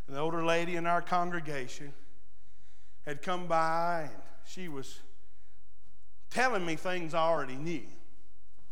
[0.06, 1.94] an older lady in our congregation
[3.06, 4.98] had come by, and she was
[6.30, 7.82] telling me things I already knew.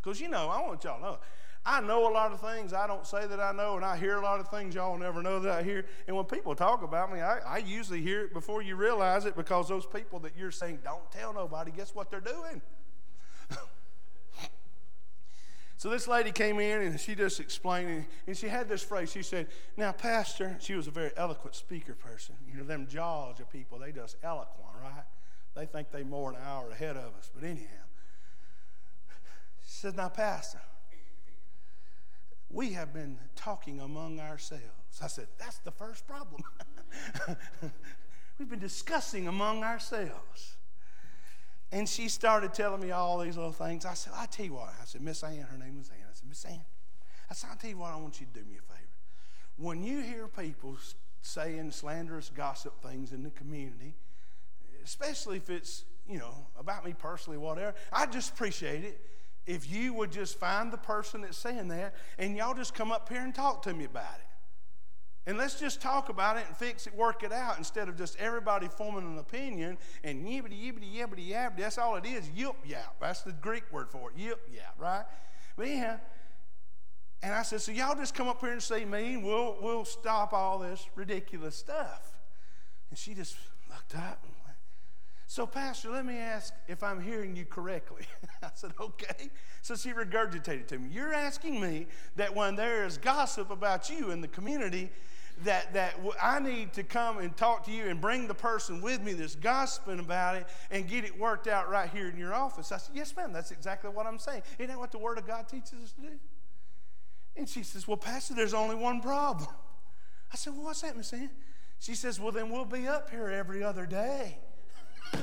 [0.01, 1.19] Because, you know, I want y'all to know.
[1.67, 4.17] I know a lot of things I don't say that I know, and I hear
[4.17, 5.85] a lot of things y'all never know that I hear.
[6.07, 9.37] And when people talk about me, I, I usually hear it before you realize it
[9.37, 12.63] because those people that you're saying, don't tell nobody, guess what they're doing?
[15.77, 19.13] so this lady came in and she just explained, and she had this phrase.
[19.13, 22.35] She said, Now, Pastor, she was a very eloquent speaker person.
[22.51, 25.05] You know, them jaws of people, they just eloquent, right?
[25.55, 27.31] They think they're more an hour ahead of us.
[27.35, 27.67] But anyhow,
[29.65, 30.61] she says, Now, Pastor,
[32.51, 34.65] we have been talking among ourselves.
[35.03, 36.43] I said, That's the first problem.
[38.39, 40.57] We've been discussing among ourselves.
[41.71, 43.85] And she started telling me all these little things.
[43.85, 44.73] I said, I tell you what.
[44.81, 46.07] I said, Miss Ann, her name was Ann.
[46.09, 46.65] I said, Miss Ann,
[47.31, 48.89] I said, I'll tell you what, I want you to do me a favor.
[49.57, 50.79] When you hear people
[51.21, 53.95] saying slanderous gossip things in the community,
[54.89, 57.75] especially if it's, you know, about me personally, whatever.
[57.93, 58.99] I just appreciate it
[59.47, 63.07] if you would just find the person that's saying that and y'all just come up
[63.11, 64.25] here and talk to me about it.
[65.27, 68.19] And let's just talk about it and fix it, work it out, instead of just
[68.19, 71.59] everybody forming an opinion and yibbity, yibbity, yibbity, yabbity.
[71.59, 72.97] That's all it is, yip yap.
[72.99, 75.05] That's the Greek word for it, yip yap, right?
[75.55, 75.99] But yeah.
[77.23, 79.85] And I said, so y'all just come up here and see me, and we'll, we'll
[79.85, 82.19] stop all this ridiculous stuff.
[82.89, 83.37] And she just
[83.69, 84.33] looked up and
[85.31, 88.07] so, Pastor, let me ask if I'm hearing you correctly.
[88.43, 89.29] I said, Okay.
[89.61, 90.89] So she regurgitated to me.
[90.91, 94.89] You're asking me that when there is gossip about you in the community,
[95.45, 99.03] that, that I need to come and talk to you and bring the person with
[99.03, 102.73] me that's gossiping about it and get it worked out right here in your office.
[102.73, 104.43] I said, Yes, ma'am, that's exactly what I'm saying.
[104.59, 106.19] Isn't that what the Word of God teaches us to do?
[107.37, 109.51] And she says, Well, Pastor, there's only one problem.
[110.33, 111.29] I said, Well, what's that, Miss Ann?
[111.81, 114.39] She says, Well, then we'll be up here every other day.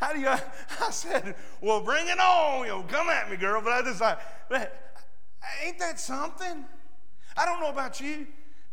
[0.00, 0.28] How do you?
[0.28, 2.66] I said, well, bring it on.
[2.66, 3.60] You know, come at me, girl.
[3.62, 4.18] But I just like,
[5.64, 6.64] ain't that something?
[7.36, 8.26] I don't know about you,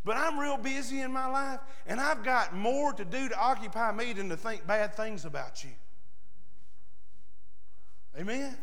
[0.06, 3.92] but I'm real busy in my life, and I've got more to do to occupy
[3.92, 5.72] me than to think bad things about you.
[8.18, 8.56] Amen.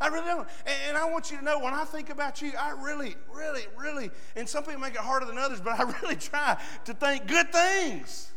[0.00, 0.48] I really don't.
[0.88, 4.10] And I want you to know when I think about you, I really, really, really,
[4.34, 7.52] and some people make it harder than others, but I really try to think good
[7.52, 8.32] things.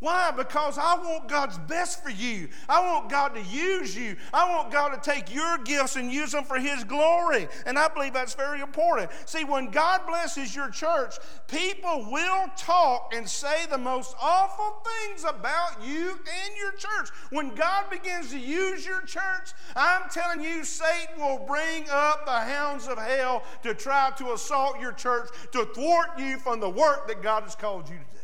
[0.00, 0.30] Why?
[0.30, 2.48] Because I want God's best for you.
[2.68, 4.16] I want God to use you.
[4.32, 7.48] I want God to take your gifts and use them for His glory.
[7.66, 9.10] And I believe that's very important.
[9.26, 11.16] See, when God blesses your church,
[11.48, 17.10] people will talk and say the most awful things about you and your church.
[17.30, 22.30] When God begins to use your church, I'm telling you, Satan will bring up the
[22.38, 27.08] hounds of hell to try to assault your church, to thwart you from the work
[27.08, 28.17] that God has called you to do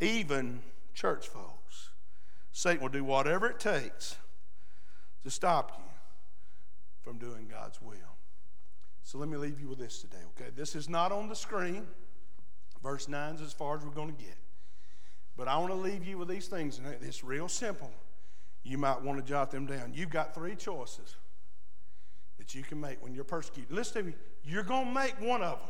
[0.00, 0.60] even
[0.94, 1.90] church folks.
[2.52, 4.16] Satan will do whatever it takes
[5.22, 5.84] to stop you
[7.02, 7.96] from doing God's will.
[9.02, 10.50] So let me leave you with this today, okay?
[10.54, 11.86] This is not on the screen.
[12.82, 14.36] Verse 9 is as far as we're going to get.
[15.36, 17.90] But I want to leave you with these things, and it's real simple.
[18.62, 19.92] You might want to jot them down.
[19.94, 21.16] You've got three choices
[22.38, 23.72] that you can make when you're persecuted.
[23.72, 24.14] Listen to me.
[24.44, 25.68] You're going to make one of them.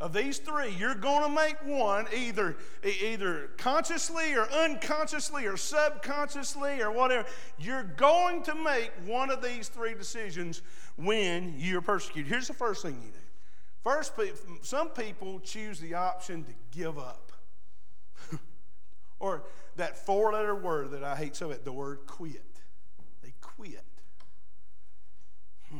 [0.00, 6.80] Of these three, you're going to make one either, either consciously or unconsciously or subconsciously
[6.80, 7.28] or whatever.
[7.58, 10.62] You're going to make one of these three decisions
[10.96, 12.30] when you're persecuted.
[12.30, 13.18] Here's the first thing you do.
[13.84, 14.14] First,
[14.62, 17.32] some people choose the option to give up.
[19.20, 19.44] or
[19.76, 22.42] that four letter word that I hate so much, the word quit.
[23.22, 23.84] They quit.
[25.70, 25.78] Hmm.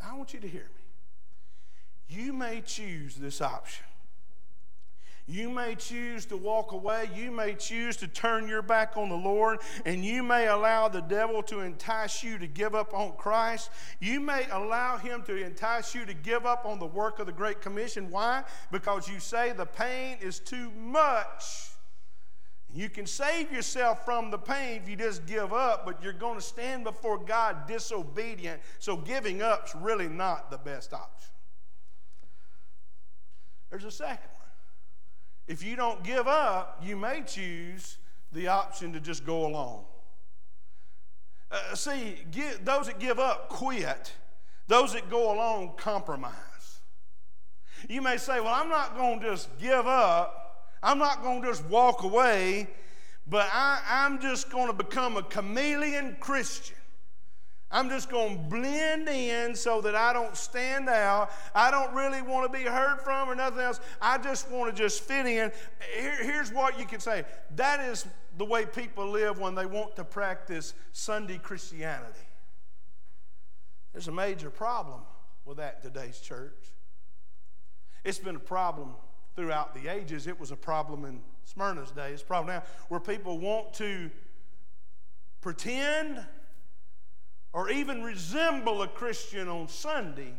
[0.00, 0.83] Now, I want you to hear me.
[2.34, 3.86] You may choose this option.
[5.28, 7.08] You may choose to walk away.
[7.14, 11.00] You may choose to turn your back on the Lord, and you may allow the
[11.00, 13.70] devil to entice you to give up on Christ.
[14.00, 17.32] You may allow him to entice you to give up on the work of the
[17.32, 18.10] Great Commission.
[18.10, 18.42] Why?
[18.72, 21.70] Because you say the pain is too much.
[22.74, 26.34] You can save yourself from the pain if you just give up, but you're going
[26.40, 28.60] to stand before God disobedient.
[28.80, 31.30] So giving up's really not the best option.
[33.74, 34.46] There's a second one.
[35.48, 37.98] If you don't give up, you may choose
[38.30, 39.86] the option to just go along.
[41.50, 42.18] Uh, see,
[42.62, 44.12] those that give up quit,
[44.68, 46.82] those that go along compromise.
[47.88, 51.48] You may say, Well, I'm not going to just give up, I'm not going to
[51.48, 52.68] just walk away,
[53.26, 56.76] but I, I'm just going to become a chameleon Christian.
[57.74, 61.32] I'm just going to blend in so that I don't stand out.
[61.56, 63.80] I don't really want to be heard from or nothing else.
[64.00, 65.50] I just want to just fit in.
[65.98, 67.24] Here, here's what you can say
[67.56, 68.06] that is
[68.38, 72.14] the way people live when they want to practice Sunday Christianity.
[73.92, 75.00] There's a major problem
[75.44, 76.72] with that today's church.
[78.04, 78.94] It's been a problem
[79.34, 80.28] throughout the ages.
[80.28, 82.12] It was a problem in Smyrna's day.
[82.12, 84.12] It's a problem now where people want to
[85.40, 86.24] pretend
[87.54, 90.34] or even resemble a Christian on Sunday,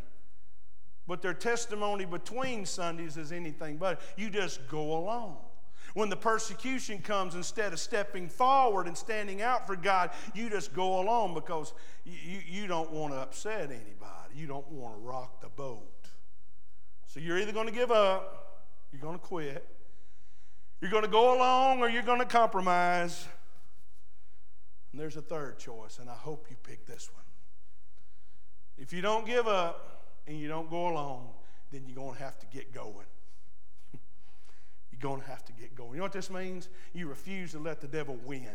[1.07, 4.01] but their testimony between Sundays is anything but.
[4.17, 5.37] You just go along.
[5.93, 10.73] When the persecution comes, instead of stepping forward and standing out for God, you just
[10.73, 14.35] go along because you, you don't want to upset anybody.
[14.35, 16.09] You don't want to rock the boat.
[17.07, 19.65] So you're either going to give up, you're going to quit,
[20.81, 23.25] you're going to go along, or you're going to compromise.
[24.95, 27.25] And there's a third choice, and I hope you pick this one.
[28.77, 31.31] If you don't give up and you don't go along,
[31.69, 33.05] then you're going to have to get going.
[33.91, 35.91] you're going to have to get going.
[35.91, 36.69] You know what this means?
[36.93, 38.47] You refuse to let the devil win.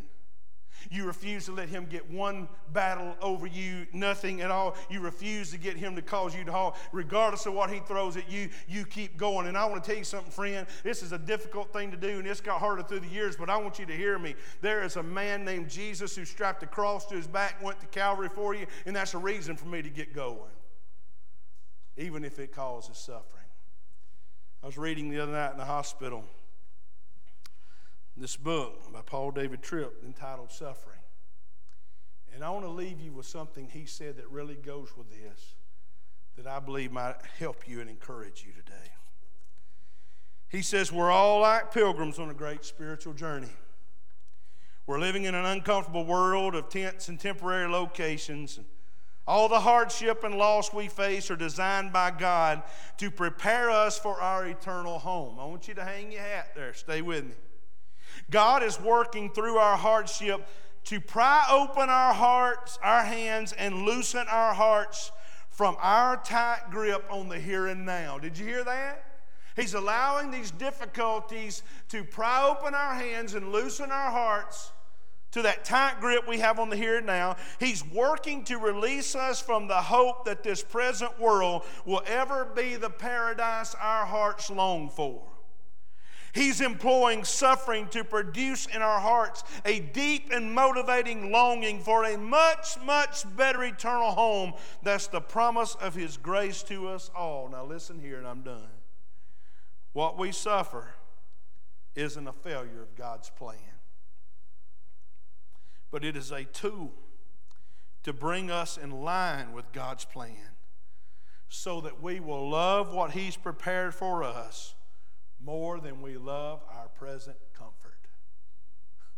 [0.93, 4.75] You refuse to let him get one battle over you, nothing at all.
[4.91, 6.77] You refuse to get him to cause you to halt.
[6.91, 9.47] Regardless of what he throws at you, you keep going.
[9.47, 10.67] And I want to tell you something, friend.
[10.83, 13.49] This is a difficult thing to do, and it's got harder through the years, but
[13.49, 14.35] I want you to hear me.
[14.63, 17.87] There is a man named Jesus who strapped a cross to his back, went to
[17.87, 20.41] Calvary for you, and that's a reason for me to get going,
[21.99, 23.45] even if it causes suffering.
[24.61, 26.25] I was reading the other night in the hospital
[28.21, 30.99] this book by Paul David Tripp entitled Suffering.
[32.35, 35.55] And I want to leave you with something he said that really goes with this
[36.37, 38.91] that I believe might help you and encourage you today.
[40.49, 43.49] He says, We're all like pilgrims on a great spiritual journey.
[44.87, 48.59] We're living in an uncomfortable world of tents and temporary locations.
[48.59, 48.67] And
[49.27, 52.65] all the hardship and loss we face are designed by God
[52.99, 55.39] to prepare us for our eternal home.
[55.39, 56.75] I want you to hang your hat there.
[56.75, 57.35] Stay with me.
[58.31, 60.47] God is working through our hardship
[60.85, 65.13] to pry open our hearts, our hands, and loosen our hearts
[65.51, 68.19] from our tight grip on the here and now.
[68.19, 69.05] Did you hear that?
[69.57, 74.73] He's allowing these difficulties to pry open our hands and loosen our hearts
[75.33, 77.37] to that tight grip we have on the here and now.
[77.59, 82.77] He's working to release us from the hope that this present world will ever be
[82.77, 85.23] the paradise our hearts long for.
[86.33, 92.17] He's employing suffering to produce in our hearts a deep and motivating longing for a
[92.17, 94.55] much, much better eternal home.
[94.83, 97.49] That's the promise of His grace to us all.
[97.49, 98.69] Now, listen here, and I'm done.
[99.93, 100.95] What we suffer
[101.97, 103.59] isn't a failure of God's plan,
[105.91, 106.93] but it is a tool
[108.05, 110.55] to bring us in line with God's plan
[111.49, 114.75] so that we will love what He's prepared for us
[115.43, 117.99] more than we love our present comfort.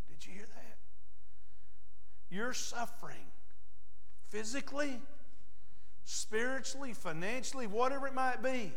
[0.09, 0.73] Did you hear that?
[2.33, 3.27] you're suffering
[4.31, 4.99] physically,
[6.05, 8.73] spiritually, financially, whatever it might be.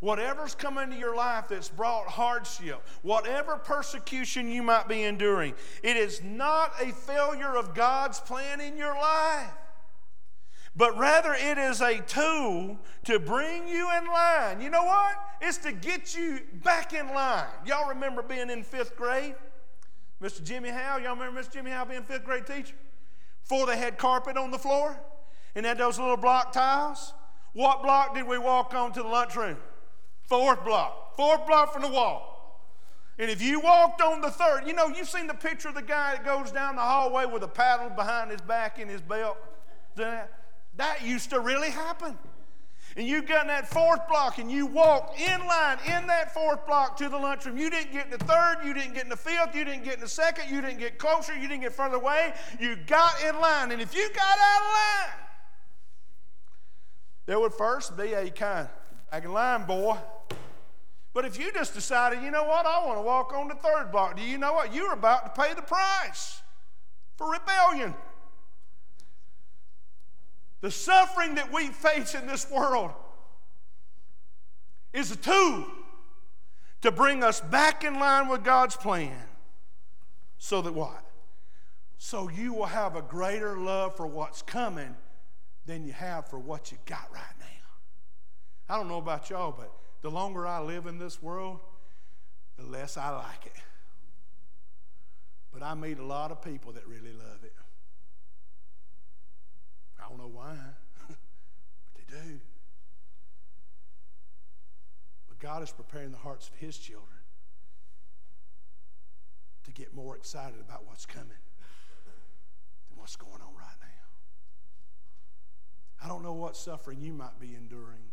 [0.00, 5.96] Whatever's come into your life that's brought hardship, whatever persecution you might be enduring, it
[5.96, 9.50] is not a failure of God's plan in your life
[10.76, 14.60] but rather it is a tool to bring you in line.
[14.60, 15.14] You know what?
[15.40, 17.46] It's to get you back in line.
[17.66, 19.34] Y'all remember being in fifth grade?
[20.22, 20.44] Mr.
[20.44, 21.54] Jimmy Howe, y'all remember Mr.
[21.54, 22.74] Jimmy Howe being fifth grade teacher?
[23.42, 24.96] Before they had carpet on the floor
[25.54, 27.14] and had those little block tiles.
[27.52, 29.56] What block did we walk on to the lunchroom?
[30.22, 31.16] Fourth block.
[31.16, 32.30] Fourth block from the wall.
[33.18, 35.82] And if you walked on the third, you know, you've seen the picture of the
[35.82, 39.36] guy that goes down the hallway with a paddle behind his back in his belt.
[41.02, 42.18] Used to really happen.
[42.96, 46.66] And you got in that fourth block and you walked in line in that fourth
[46.66, 47.56] block to the lunchroom.
[47.56, 49.94] You didn't get in the third, you didn't get in the fifth, you didn't get
[49.94, 52.34] in the second, you didn't get closer, you didn't get further away.
[52.58, 53.70] You got in line.
[53.70, 55.26] And if you got out of line,
[57.26, 58.68] there would first be a kind
[59.10, 59.96] back in line, boy.
[61.12, 63.90] But if you just decided, you know what, I want to walk on the third
[63.92, 64.74] block, do you know what?
[64.74, 66.42] You're about to pay the price
[67.16, 67.94] for rebellion.
[70.60, 72.92] The suffering that we face in this world
[74.92, 75.66] is a tool
[76.82, 79.16] to bring us back in line with God's plan.
[80.38, 81.04] So that what?
[81.98, 84.96] So you will have a greater love for what's coming
[85.66, 87.46] than you have for what you got right now.
[88.74, 89.70] I don't know about y'all, but
[90.02, 91.60] the longer I live in this world,
[92.56, 93.62] the less I like it.
[95.52, 97.39] But I meet a lot of people that really love
[100.20, 100.56] know why,
[101.08, 101.16] but
[101.96, 102.40] they do.
[105.28, 107.06] But God is preparing the hearts of His children
[109.64, 113.86] to get more excited about what's coming than what's going on right now.
[116.04, 118.10] I don't know what suffering you might be enduring,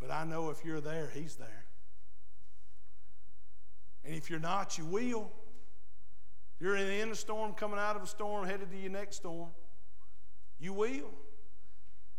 [0.00, 1.64] but I know if you're there, He's there.
[4.04, 5.30] And if you're not, you will.
[6.58, 9.50] You're in a storm, coming out of a storm, headed to your next storm.
[10.58, 11.10] You will.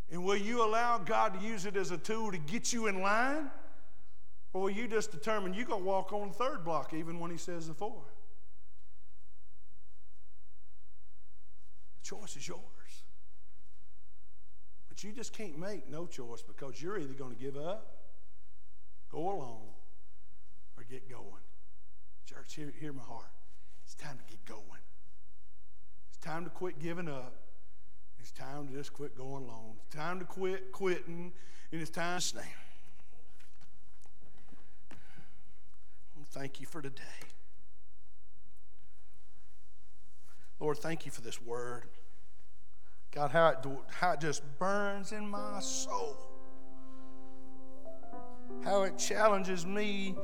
[0.09, 3.01] And will you allow God to use it as a tool to get you in
[3.01, 3.51] line?
[4.53, 7.29] Or will you just determine you're going to walk on the third block even when
[7.29, 8.15] He says the fourth?
[11.99, 12.61] The choice is yours.
[14.87, 17.97] But you just can't make no choice because you're either going to give up,
[19.11, 19.61] go along,
[20.77, 21.43] or get going.
[22.25, 23.25] Church, hear, hear my heart.
[23.83, 24.61] It's time to get going.
[26.09, 27.46] It's time to quit giving up.
[28.29, 29.77] It's time to just quit going along.
[29.85, 31.31] It's time to quit quitting,
[31.71, 32.45] and it's time to stand.
[36.31, 37.03] Thank you for today.
[40.59, 41.85] Lord, thank you for this word.
[43.11, 46.17] God, how it, how it just burns in my soul.
[48.61, 50.17] How it challenges me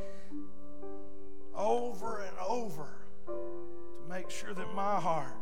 [1.55, 2.89] over and over
[3.27, 5.37] to make sure that my heart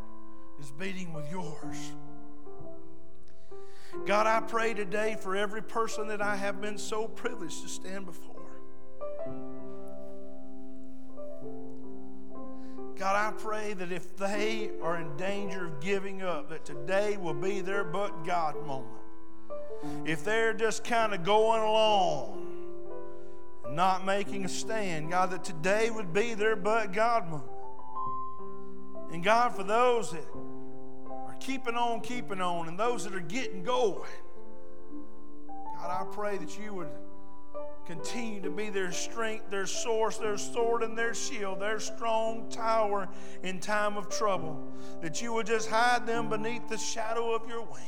[0.60, 1.94] is beating with yours.
[4.06, 8.06] God, I pray today for every person that I have been so privileged to stand
[8.06, 8.36] before.
[12.98, 17.34] God, I pray that if they are in danger of giving up, that today will
[17.34, 18.92] be their but God moment.
[20.06, 22.52] If they're just kind of going along
[23.72, 27.50] not making a stand, God, that today would be their but God moment.
[29.12, 30.26] And God, for those that
[31.42, 34.10] keeping on, keeping on, and those that are getting going.
[35.78, 36.90] God, I pray that you would
[37.86, 43.10] continue to be their strength, their source, their sword, and their shield, their strong tower
[43.44, 44.72] in time of trouble.
[45.02, 47.82] That you would just hide them beneath the shadow of your wing.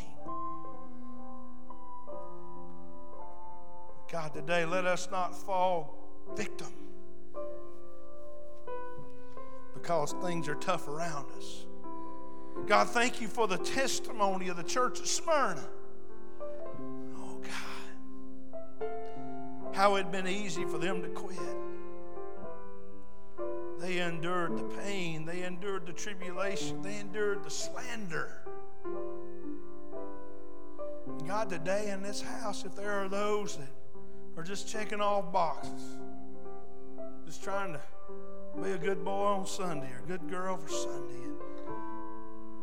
[4.11, 5.97] God, today let us not fall
[6.35, 6.71] victim
[9.73, 11.65] because things are tough around us.
[12.67, 15.63] God, thank you for the testimony of the church of Smyrna.
[17.17, 17.41] Oh,
[18.79, 18.87] God.
[19.73, 21.39] How it had been easy for them to quit.
[23.79, 28.37] They endured the pain, they endured the tribulation, they endured the slander.
[31.27, 33.67] God, today in this house, if there are those that
[34.37, 35.97] are just checking off boxes,
[37.25, 37.81] just trying to
[38.61, 41.27] be a good boy on Sunday or a good girl for Sunday,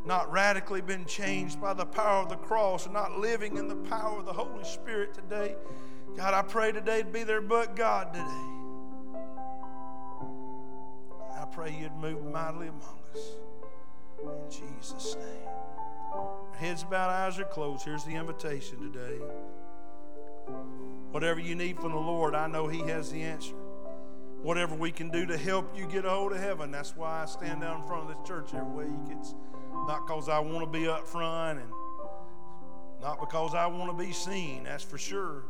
[0.04, 3.76] not radically been changed by the power of the cross and not living in the
[3.76, 5.56] power of the Holy Spirit today,
[6.16, 8.26] God, I pray today to be there but God today.
[11.40, 13.22] I pray you'd move mightily among us.
[14.22, 15.50] In Jesus' name.
[16.56, 17.84] Heads bowed, eyes are closed.
[17.84, 19.18] Here's the invitation today.
[21.10, 23.54] Whatever you need from the Lord, I know He has the answer.
[24.42, 27.26] Whatever we can do to help you get a hold of heaven, that's why I
[27.26, 29.16] stand down in front of this church every week.
[29.18, 29.34] It's
[29.72, 31.70] not because I want to be up front and
[33.00, 35.44] not because I want to be seen, that's for sure.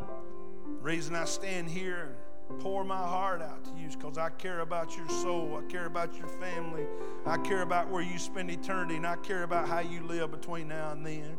[0.00, 2.16] The reason I stand here
[2.48, 5.60] and pour my heart out to you is because I care about your soul.
[5.62, 6.86] I care about your family.
[7.26, 10.68] I care about where you spend eternity, and I care about how you live between
[10.68, 11.36] now and then.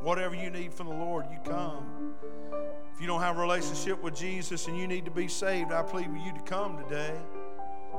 [0.00, 2.14] Whatever you need from the Lord, you come.
[2.94, 5.82] If you don't have a relationship with Jesus and you need to be saved, I
[5.82, 7.14] plead with you to come today.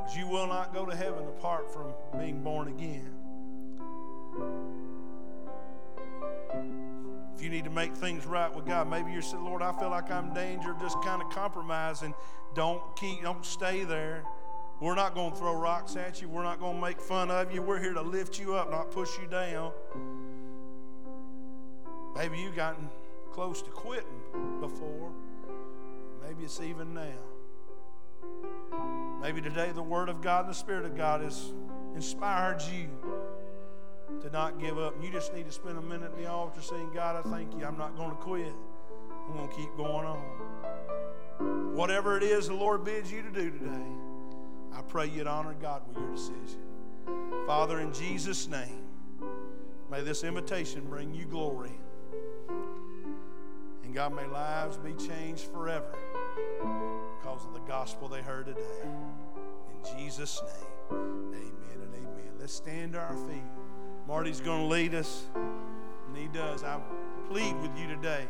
[0.03, 3.09] Because you will not go to heaven apart from being born again.
[7.33, 9.89] If you need to make things right with God, maybe you're saying, Lord, I feel
[9.89, 12.13] like I'm in danger just kind of compromising.
[12.53, 14.25] Don't keep, don't stay there.
[14.81, 16.27] We're not going to throw rocks at you.
[16.27, 17.61] We're not going to make fun of you.
[17.61, 19.71] We're here to lift you up, not push you down.
[22.13, 22.89] Maybe you've gotten
[23.31, 25.11] close to quitting before.
[26.27, 27.32] Maybe it's even now.
[29.21, 31.53] Maybe today the Word of God and the Spirit of God has
[31.95, 32.89] inspired you
[34.21, 34.95] to not give up.
[35.01, 37.65] You just need to spend a minute in the altar saying, God, I thank you.
[37.65, 38.53] I'm not going to quit.
[39.27, 41.73] I'm going to keep going on.
[41.73, 43.87] Whatever it is the Lord bids you to do today,
[44.73, 46.59] I pray you'd honor God with your decision.
[47.45, 48.83] Father, in Jesus' name,
[49.91, 51.79] may this invitation bring you glory.
[53.83, 55.95] And God, may lives be changed forever
[57.23, 58.59] because of the gospel they heard today.
[58.83, 60.41] In Jesus'
[60.91, 60.99] name,
[61.31, 62.31] amen and amen.
[62.39, 63.43] Let's stand to our feet.
[64.07, 66.63] Marty's going to lead us, and he does.
[66.63, 66.81] I
[67.29, 68.27] plead with you today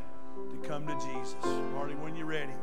[0.51, 1.35] to come to Jesus.
[1.73, 2.53] Marty, when you're ready.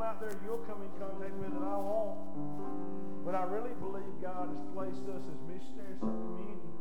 [0.00, 2.16] Out there you'll come in contact with that I won't.
[3.20, 6.72] But I really believe God has placed us as missionaries in the community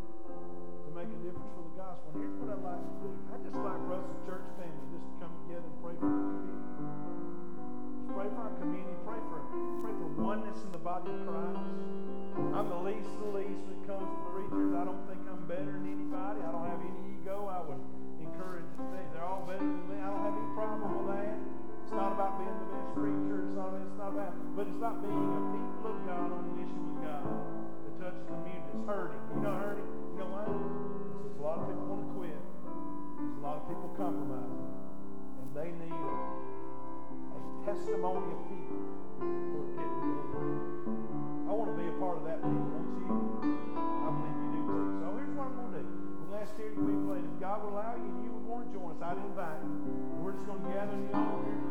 [0.88, 2.15] to make a difference for the gospel.
[2.15, 3.11] And here's what I'd like to do.
[3.36, 6.07] I'd just like for us as church family just to come together and pray for
[6.07, 6.80] the community.
[7.99, 8.95] Just pray for our community.
[9.03, 9.38] Pray for,
[9.84, 11.76] pray for oneness in the body of Christ.
[12.55, 14.72] I'm the least of the least when it comes to preachers.
[14.80, 16.39] I don't think I'm better than anybody.
[16.39, 17.51] I don't have any ego.
[17.51, 17.84] I would
[18.24, 18.88] encourage them.
[19.11, 19.99] They're all better than me.
[19.99, 21.49] I don't have any problem with that.
[21.89, 23.49] It's not about being the best preacher.
[23.49, 26.53] It's not, it's not about, but it's about being a people of God on a
[26.53, 28.77] mission with God to touch the community.
[28.77, 29.17] It's hurting.
[29.33, 29.89] You know hurting?
[30.13, 30.45] You know why?
[30.45, 32.37] Because a lot of people want to quit.
[32.37, 34.69] There's a lot of people compromising.
[35.41, 36.17] And they need a,
[37.33, 38.85] a testimony of people
[39.25, 43.17] who are getting the I want to be a part of that people, don't you?
[43.81, 44.85] I believe you do too.
[45.01, 45.97] So here's what I'm going to do.
[46.29, 48.93] Last year we played, if God will allow you and you would want to join
[48.93, 49.73] us, I'd invite you.
[50.21, 51.68] We're just going to gather in the altar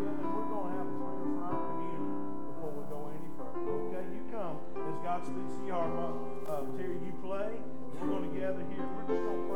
[5.68, 6.16] To your heart.
[6.48, 7.52] Uh, Terry, you play.
[8.00, 8.88] We're going to gather here.
[8.88, 9.47] We're just going to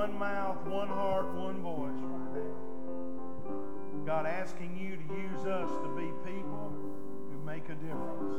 [0.00, 4.06] one mouth, one heart, one voice right now.
[4.06, 6.72] God, asking you to use us to be people
[7.28, 8.32] who make a difference.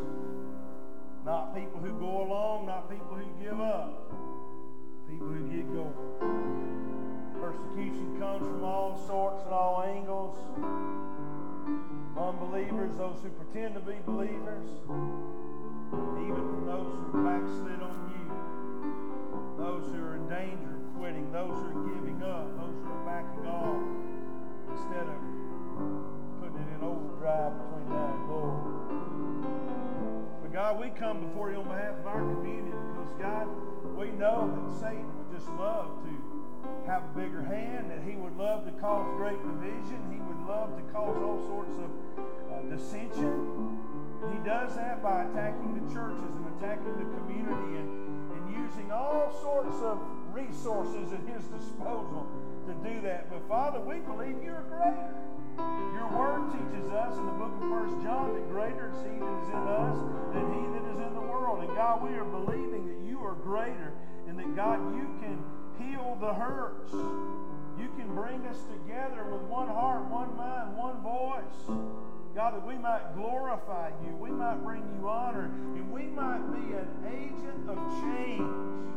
[1.24, 4.10] Not people who go along, not people who give up,
[5.08, 5.94] people who get going.
[7.38, 10.38] Persecution comes from all sorts and all angles
[12.18, 14.68] unbelievers, those who pretend to be believers,
[16.26, 18.26] even from those who backslid on you,
[19.64, 20.71] those who are in danger
[21.02, 23.82] quitting, those who are giving up, those who are backing off,
[24.70, 25.18] instead of
[26.38, 28.62] putting it in overdrive between now and Lord.
[30.46, 33.50] But God, we come before you on behalf of our community because, God,
[33.98, 36.14] we know that Satan would just love to
[36.86, 39.98] have a bigger hand, that he would love to cause great division.
[40.14, 41.90] He would love to cause all sorts of
[42.46, 43.74] uh, dissension.
[44.22, 47.90] And he does that by attacking the churches and attacking the community and,
[48.38, 49.98] and using all sorts of
[50.34, 52.28] resources at his disposal
[52.68, 53.30] to do that.
[53.30, 55.14] But Father, we believe you're greater.
[55.94, 59.36] Your word teaches us in the book of First John that greater is he that
[59.44, 59.98] is in us
[60.34, 61.64] than he that is in the world.
[61.64, 63.94] And God, we are believing that you are greater
[64.28, 65.44] and that God, you can
[65.78, 66.94] heal the hurts.
[66.94, 71.78] You can bring us together with one heart, one mind, one voice.
[72.34, 76.74] God, that we might glorify you, we might bring you honor, and we might be
[76.74, 78.88] an agent of change,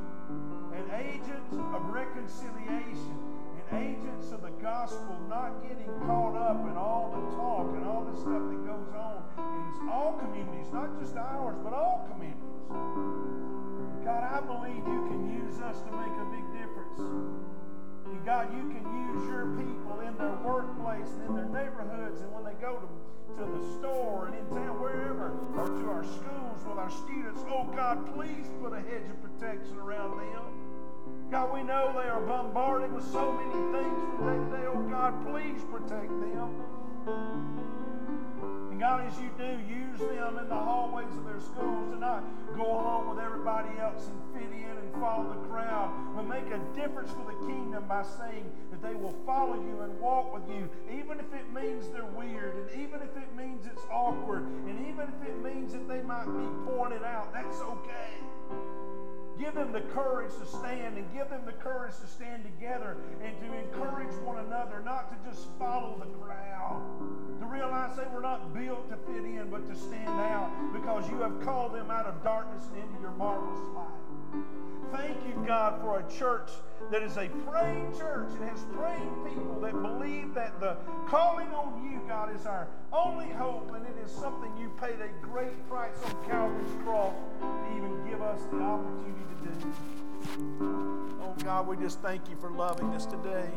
[0.76, 3.18] an agent of reconciliation,
[3.70, 8.04] and agents of the gospel, not getting caught up in all the talk and all
[8.04, 9.22] the stuff that goes on
[9.82, 12.42] in all communities, not just ours, but all communities.
[14.04, 16.98] God, I believe you can use us to make a big difference.
[18.06, 22.32] And God, you can use your people in their workplace and in their neighborhoods and
[22.32, 22.88] when they go to,
[23.38, 27.40] to the store and in town, wherever, or to our schools with our students.
[27.48, 30.64] Oh, God, please put a hedge of protection around them.
[31.30, 34.66] God, we know they are bombarded with so many things from day to day.
[34.70, 36.62] Oh, God, please protect them.
[38.70, 42.22] And God, as you do, use them in the hallways of their schools to not
[42.54, 47.10] go along with everybody else and fit in follow the crowd, but make a difference
[47.10, 51.20] for the kingdom by saying that they will follow you and walk with you, even
[51.20, 55.28] if it means they're weird, and even if it means it's awkward, and even if
[55.28, 57.34] it means that they might be pointed out.
[57.34, 58.16] That's okay.
[59.38, 63.38] Give them the courage to stand and give them the courage to stand together and
[63.40, 66.80] to encourage one another, not to just follow the crowd.
[67.40, 71.20] To realize they were not built to fit in, but to stand out because you
[71.20, 74.03] have called them out of darkness and into your marvelous light.
[74.92, 76.50] Thank you, God, for a church
[76.90, 80.76] that is a praying church and has praying people that believe that the
[81.08, 85.08] calling on you, God, is our only hope, and it is something you paid a
[85.24, 91.18] great price on Calvary's cross to even give us the opportunity to do.
[91.22, 93.50] Oh, God, we just thank you for loving us today.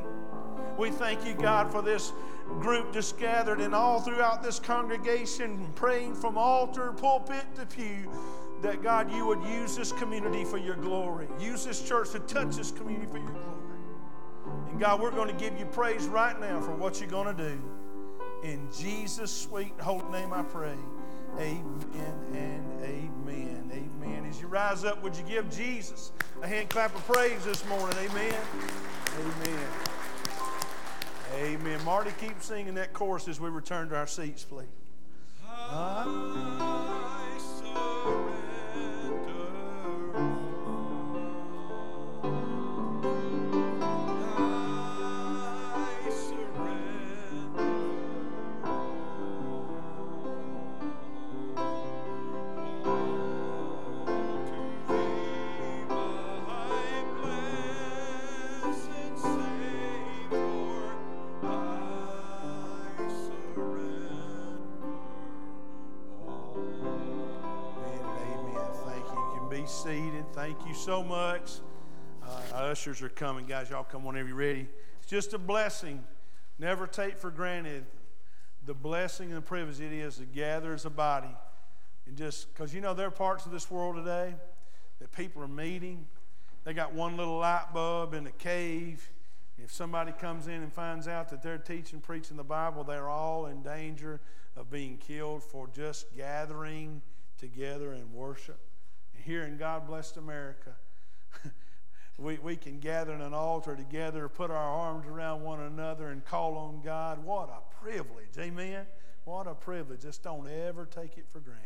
[0.77, 2.13] We thank you, God, for this
[2.59, 8.11] group just gathered and all throughout this congregation, praying from altar, pulpit to pew,
[8.61, 11.27] that God, you would use this community for your glory.
[11.39, 13.57] Use this church to touch this community for your glory.
[14.69, 17.43] And God, we're going to give you praise right now for what you're going to
[17.49, 17.61] do.
[18.43, 20.75] In Jesus' sweet holy name I pray.
[21.39, 23.71] Amen and amen.
[23.71, 24.25] Amen.
[24.29, 27.97] As you rise up, would you give Jesus a hand clap of praise this morning?
[27.97, 28.35] Amen.
[29.19, 29.67] Amen.
[31.35, 31.83] Amen.
[31.83, 34.67] Marty, keep singing that chorus as we return to our seats, please.
[35.69, 38.36] I surrender.
[69.67, 71.51] Thank you so much.
[72.23, 73.45] Uh, ushers are coming.
[73.45, 74.65] Guys, y'all come whenever you're ready.
[75.01, 76.05] It's just a blessing.
[76.57, 77.83] Never take for granted
[78.65, 81.35] the blessing and the privilege it is to gather as a body.
[82.05, 84.35] And just because you know there are parts of this world today
[84.99, 86.07] that people are meeting.
[86.63, 89.09] They got one little light bulb in a cave.
[89.61, 93.47] If somebody comes in and finds out that they're teaching, preaching the Bible, they're all
[93.47, 94.21] in danger
[94.55, 97.01] of being killed for just gathering
[97.37, 98.59] together and worship
[99.27, 100.73] here in God Blessed America,
[102.17, 106.23] we, we can gather in an altar together, put our arms around one another, and
[106.23, 107.23] call on God.
[107.25, 108.37] What a privilege.
[108.39, 108.85] Amen.
[109.25, 110.01] What a privilege.
[110.01, 111.65] Just don't ever take it for granted.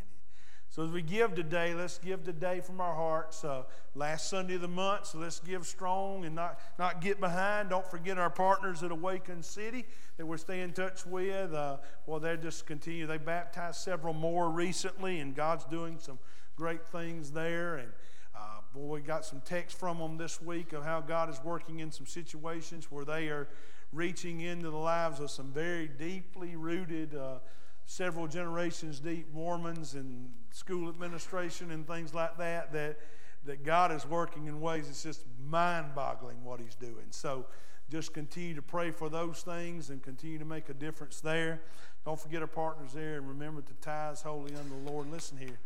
[0.70, 3.44] So as we give today, let's give today from our hearts.
[3.44, 7.70] Uh, last Sunday of the month, so let's give strong and not, not get behind.
[7.70, 9.86] Don't forget our partners at Awaken City
[10.18, 11.54] that we're staying in touch with.
[11.54, 13.06] Uh, well, they're just continue.
[13.06, 16.18] They baptized several more recently, and God's doing some
[16.62, 17.78] great things there.
[17.78, 17.90] And
[18.36, 21.80] uh, boy, we got some text from them this week of how God is working
[21.80, 23.48] in some situations where they are
[23.92, 27.40] reaching into the lives of some very deeply rooted, uh,
[27.88, 32.72] several generations deep Mormons and school administration and things like that.
[32.72, 33.00] That
[33.46, 37.08] that God is working in ways it's just mind-boggling what He's doing.
[37.10, 37.48] So
[37.90, 41.64] just continue to pray for those things and continue to make a difference there.
[42.06, 45.10] Don't forget our partners there and remember to tithe wholly unto the Lord.
[45.10, 45.58] Listen here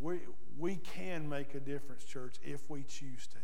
[0.00, 0.20] we,
[0.58, 3.38] we can make a difference, church, if we choose to.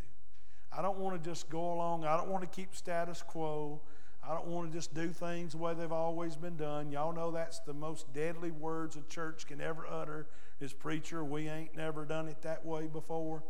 [0.77, 2.05] I don't want to just go along.
[2.05, 3.81] I don't want to keep status quo.
[4.29, 6.91] I don't want to just do things the way they've always been done.
[6.91, 10.27] Y'all know that's the most deadly words a church can ever utter
[10.61, 13.43] is preacher, we ain't never done it that way before.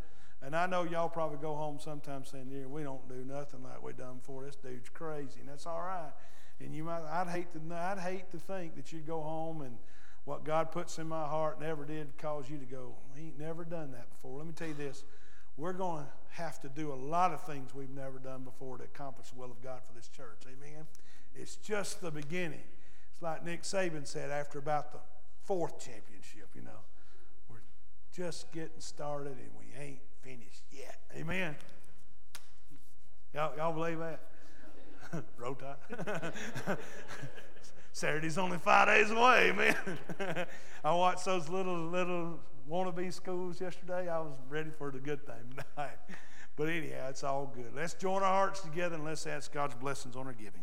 [0.42, 3.82] And I know y'all probably go home sometimes saying, yeah, we don't do nothing like
[3.82, 4.44] we done before.
[4.44, 5.40] This dude's crazy.
[5.40, 6.12] And that's all right.
[6.60, 9.76] And you might I'd hate to I'd hate to think that you'd go home and
[10.26, 13.64] what God puts in my heart never did cause you to go, He ain't never
[13.64, 14.36] done that before.
[14.36, 15.04] Let me tell you this
[15.56, 18.84] we're going to have to do a lot of things we've never done before to
[18.84, 20.42] accomplish the will of God for this church.
[20.44, 20.84] Amen.
[21.34, 22.64] It's just the beginning.
[23.12, 24.98] It's like Nick Saban said after about the
[25.44, 26.82] fourth championship, you know,
[27.48, 27.62] we're
[28.12, 30.98] just getting started and we ain't finished yet.
[31.14, 31.56] Amen.
[33.32, 34.20] Y'all, y'all believe that?
[35.38, 35.56] Roll.
[37.96, 40.46] Saturday's only five days away, man.
[40.84, 42.38] I watched those little little
[42.70, 44.06] wannabe schools yesterday.
[44.10, 45.96] I was ready for the good thing tonight.
[46.56, 47.74] But anyhow, it's all good.
[47.74, 50.62] Let's join our hearts together and let's ask God's blessings on our giving,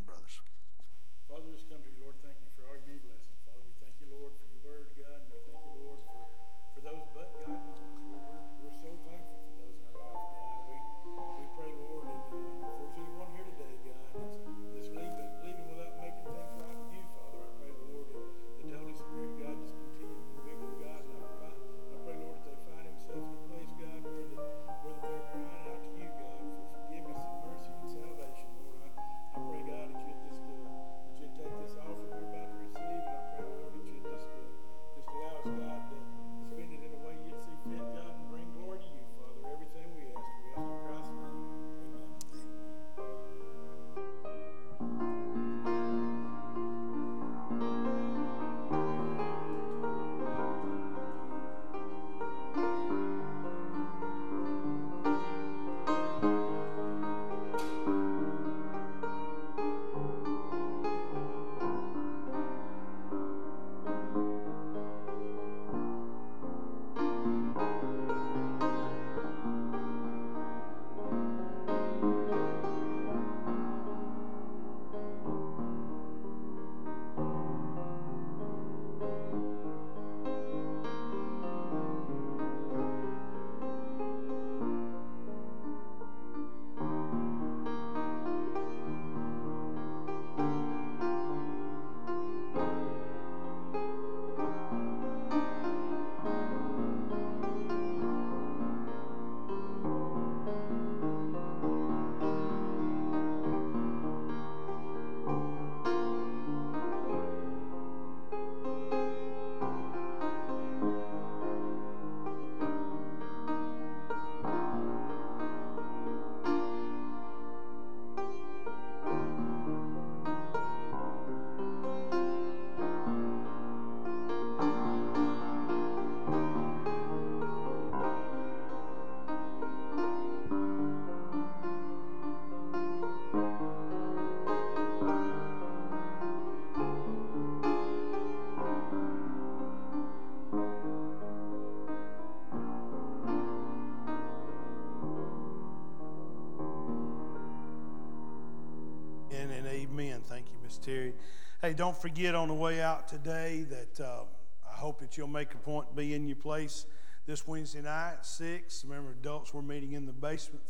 [151.84, 154.22] don't forget on the way out today that uh,
[154.66, 156.86] I hope that you'll make a point to be in your place
[157.26, 158.86] this Wednesday night at 6.
[158.86, 160.64] Remember, adults, we're meeting in the basement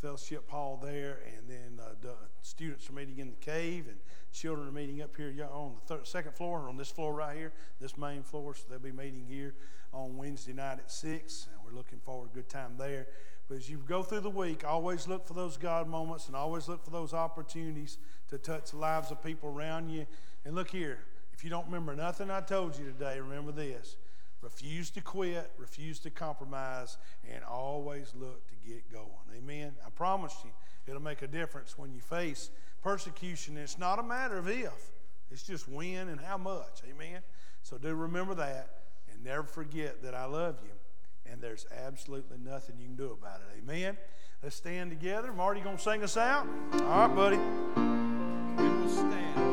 [0.00, 3.96] fellowship hall there, and then uh, the students are meeting in the cave, and
[4.32, 7.52] children are meeting up here on the third, second floor, on this floor right here,
[7.80, 8.54] this main floor.
[8.54, 9.56] So they'll be meeting here
[9.92, 13.06] on Wednesday night at 6, and we're looking forward to a good time there.
[13.48, 16.68] But as you go through the week, always look for those God moments and always
[16.68, 17.98] look for those opportunities
[18.28, 20.06] to touch the lives of people around you.
[20.44, 20.98] And look here,
[21.32, 23.96] if you don't remember nothing I told you today, remember this.
[24.40, 26.98] Refuse to quit, refuse to compromise,
[27.32, 29.06] and always look to get going.
[29.36, 29.72] Amen.
[29.86, 30.50] I promise you,
[30.86, 32.50] it'll make a difference when you face
[32.82, 33.56] persecution.
[33.56, 34.90] It's not a matter of if,
[35.30, 36.82] it's just when and how much.
[36.90, 37.22] Amen.
[37.62, 38.70] So do remember that
[39.12, 40.72] and never forget that I love you
[41.30, 43.62] and there's absolutely nothing you can do about it.
[43.62, 43.96] Amen.
[44.42, 45.32] Let's stand together.
[45.32, 46.46] Marty, going to sing us out?
[46.72, 47.36] All right, buddy.
[47.36, 49.51] We will stand.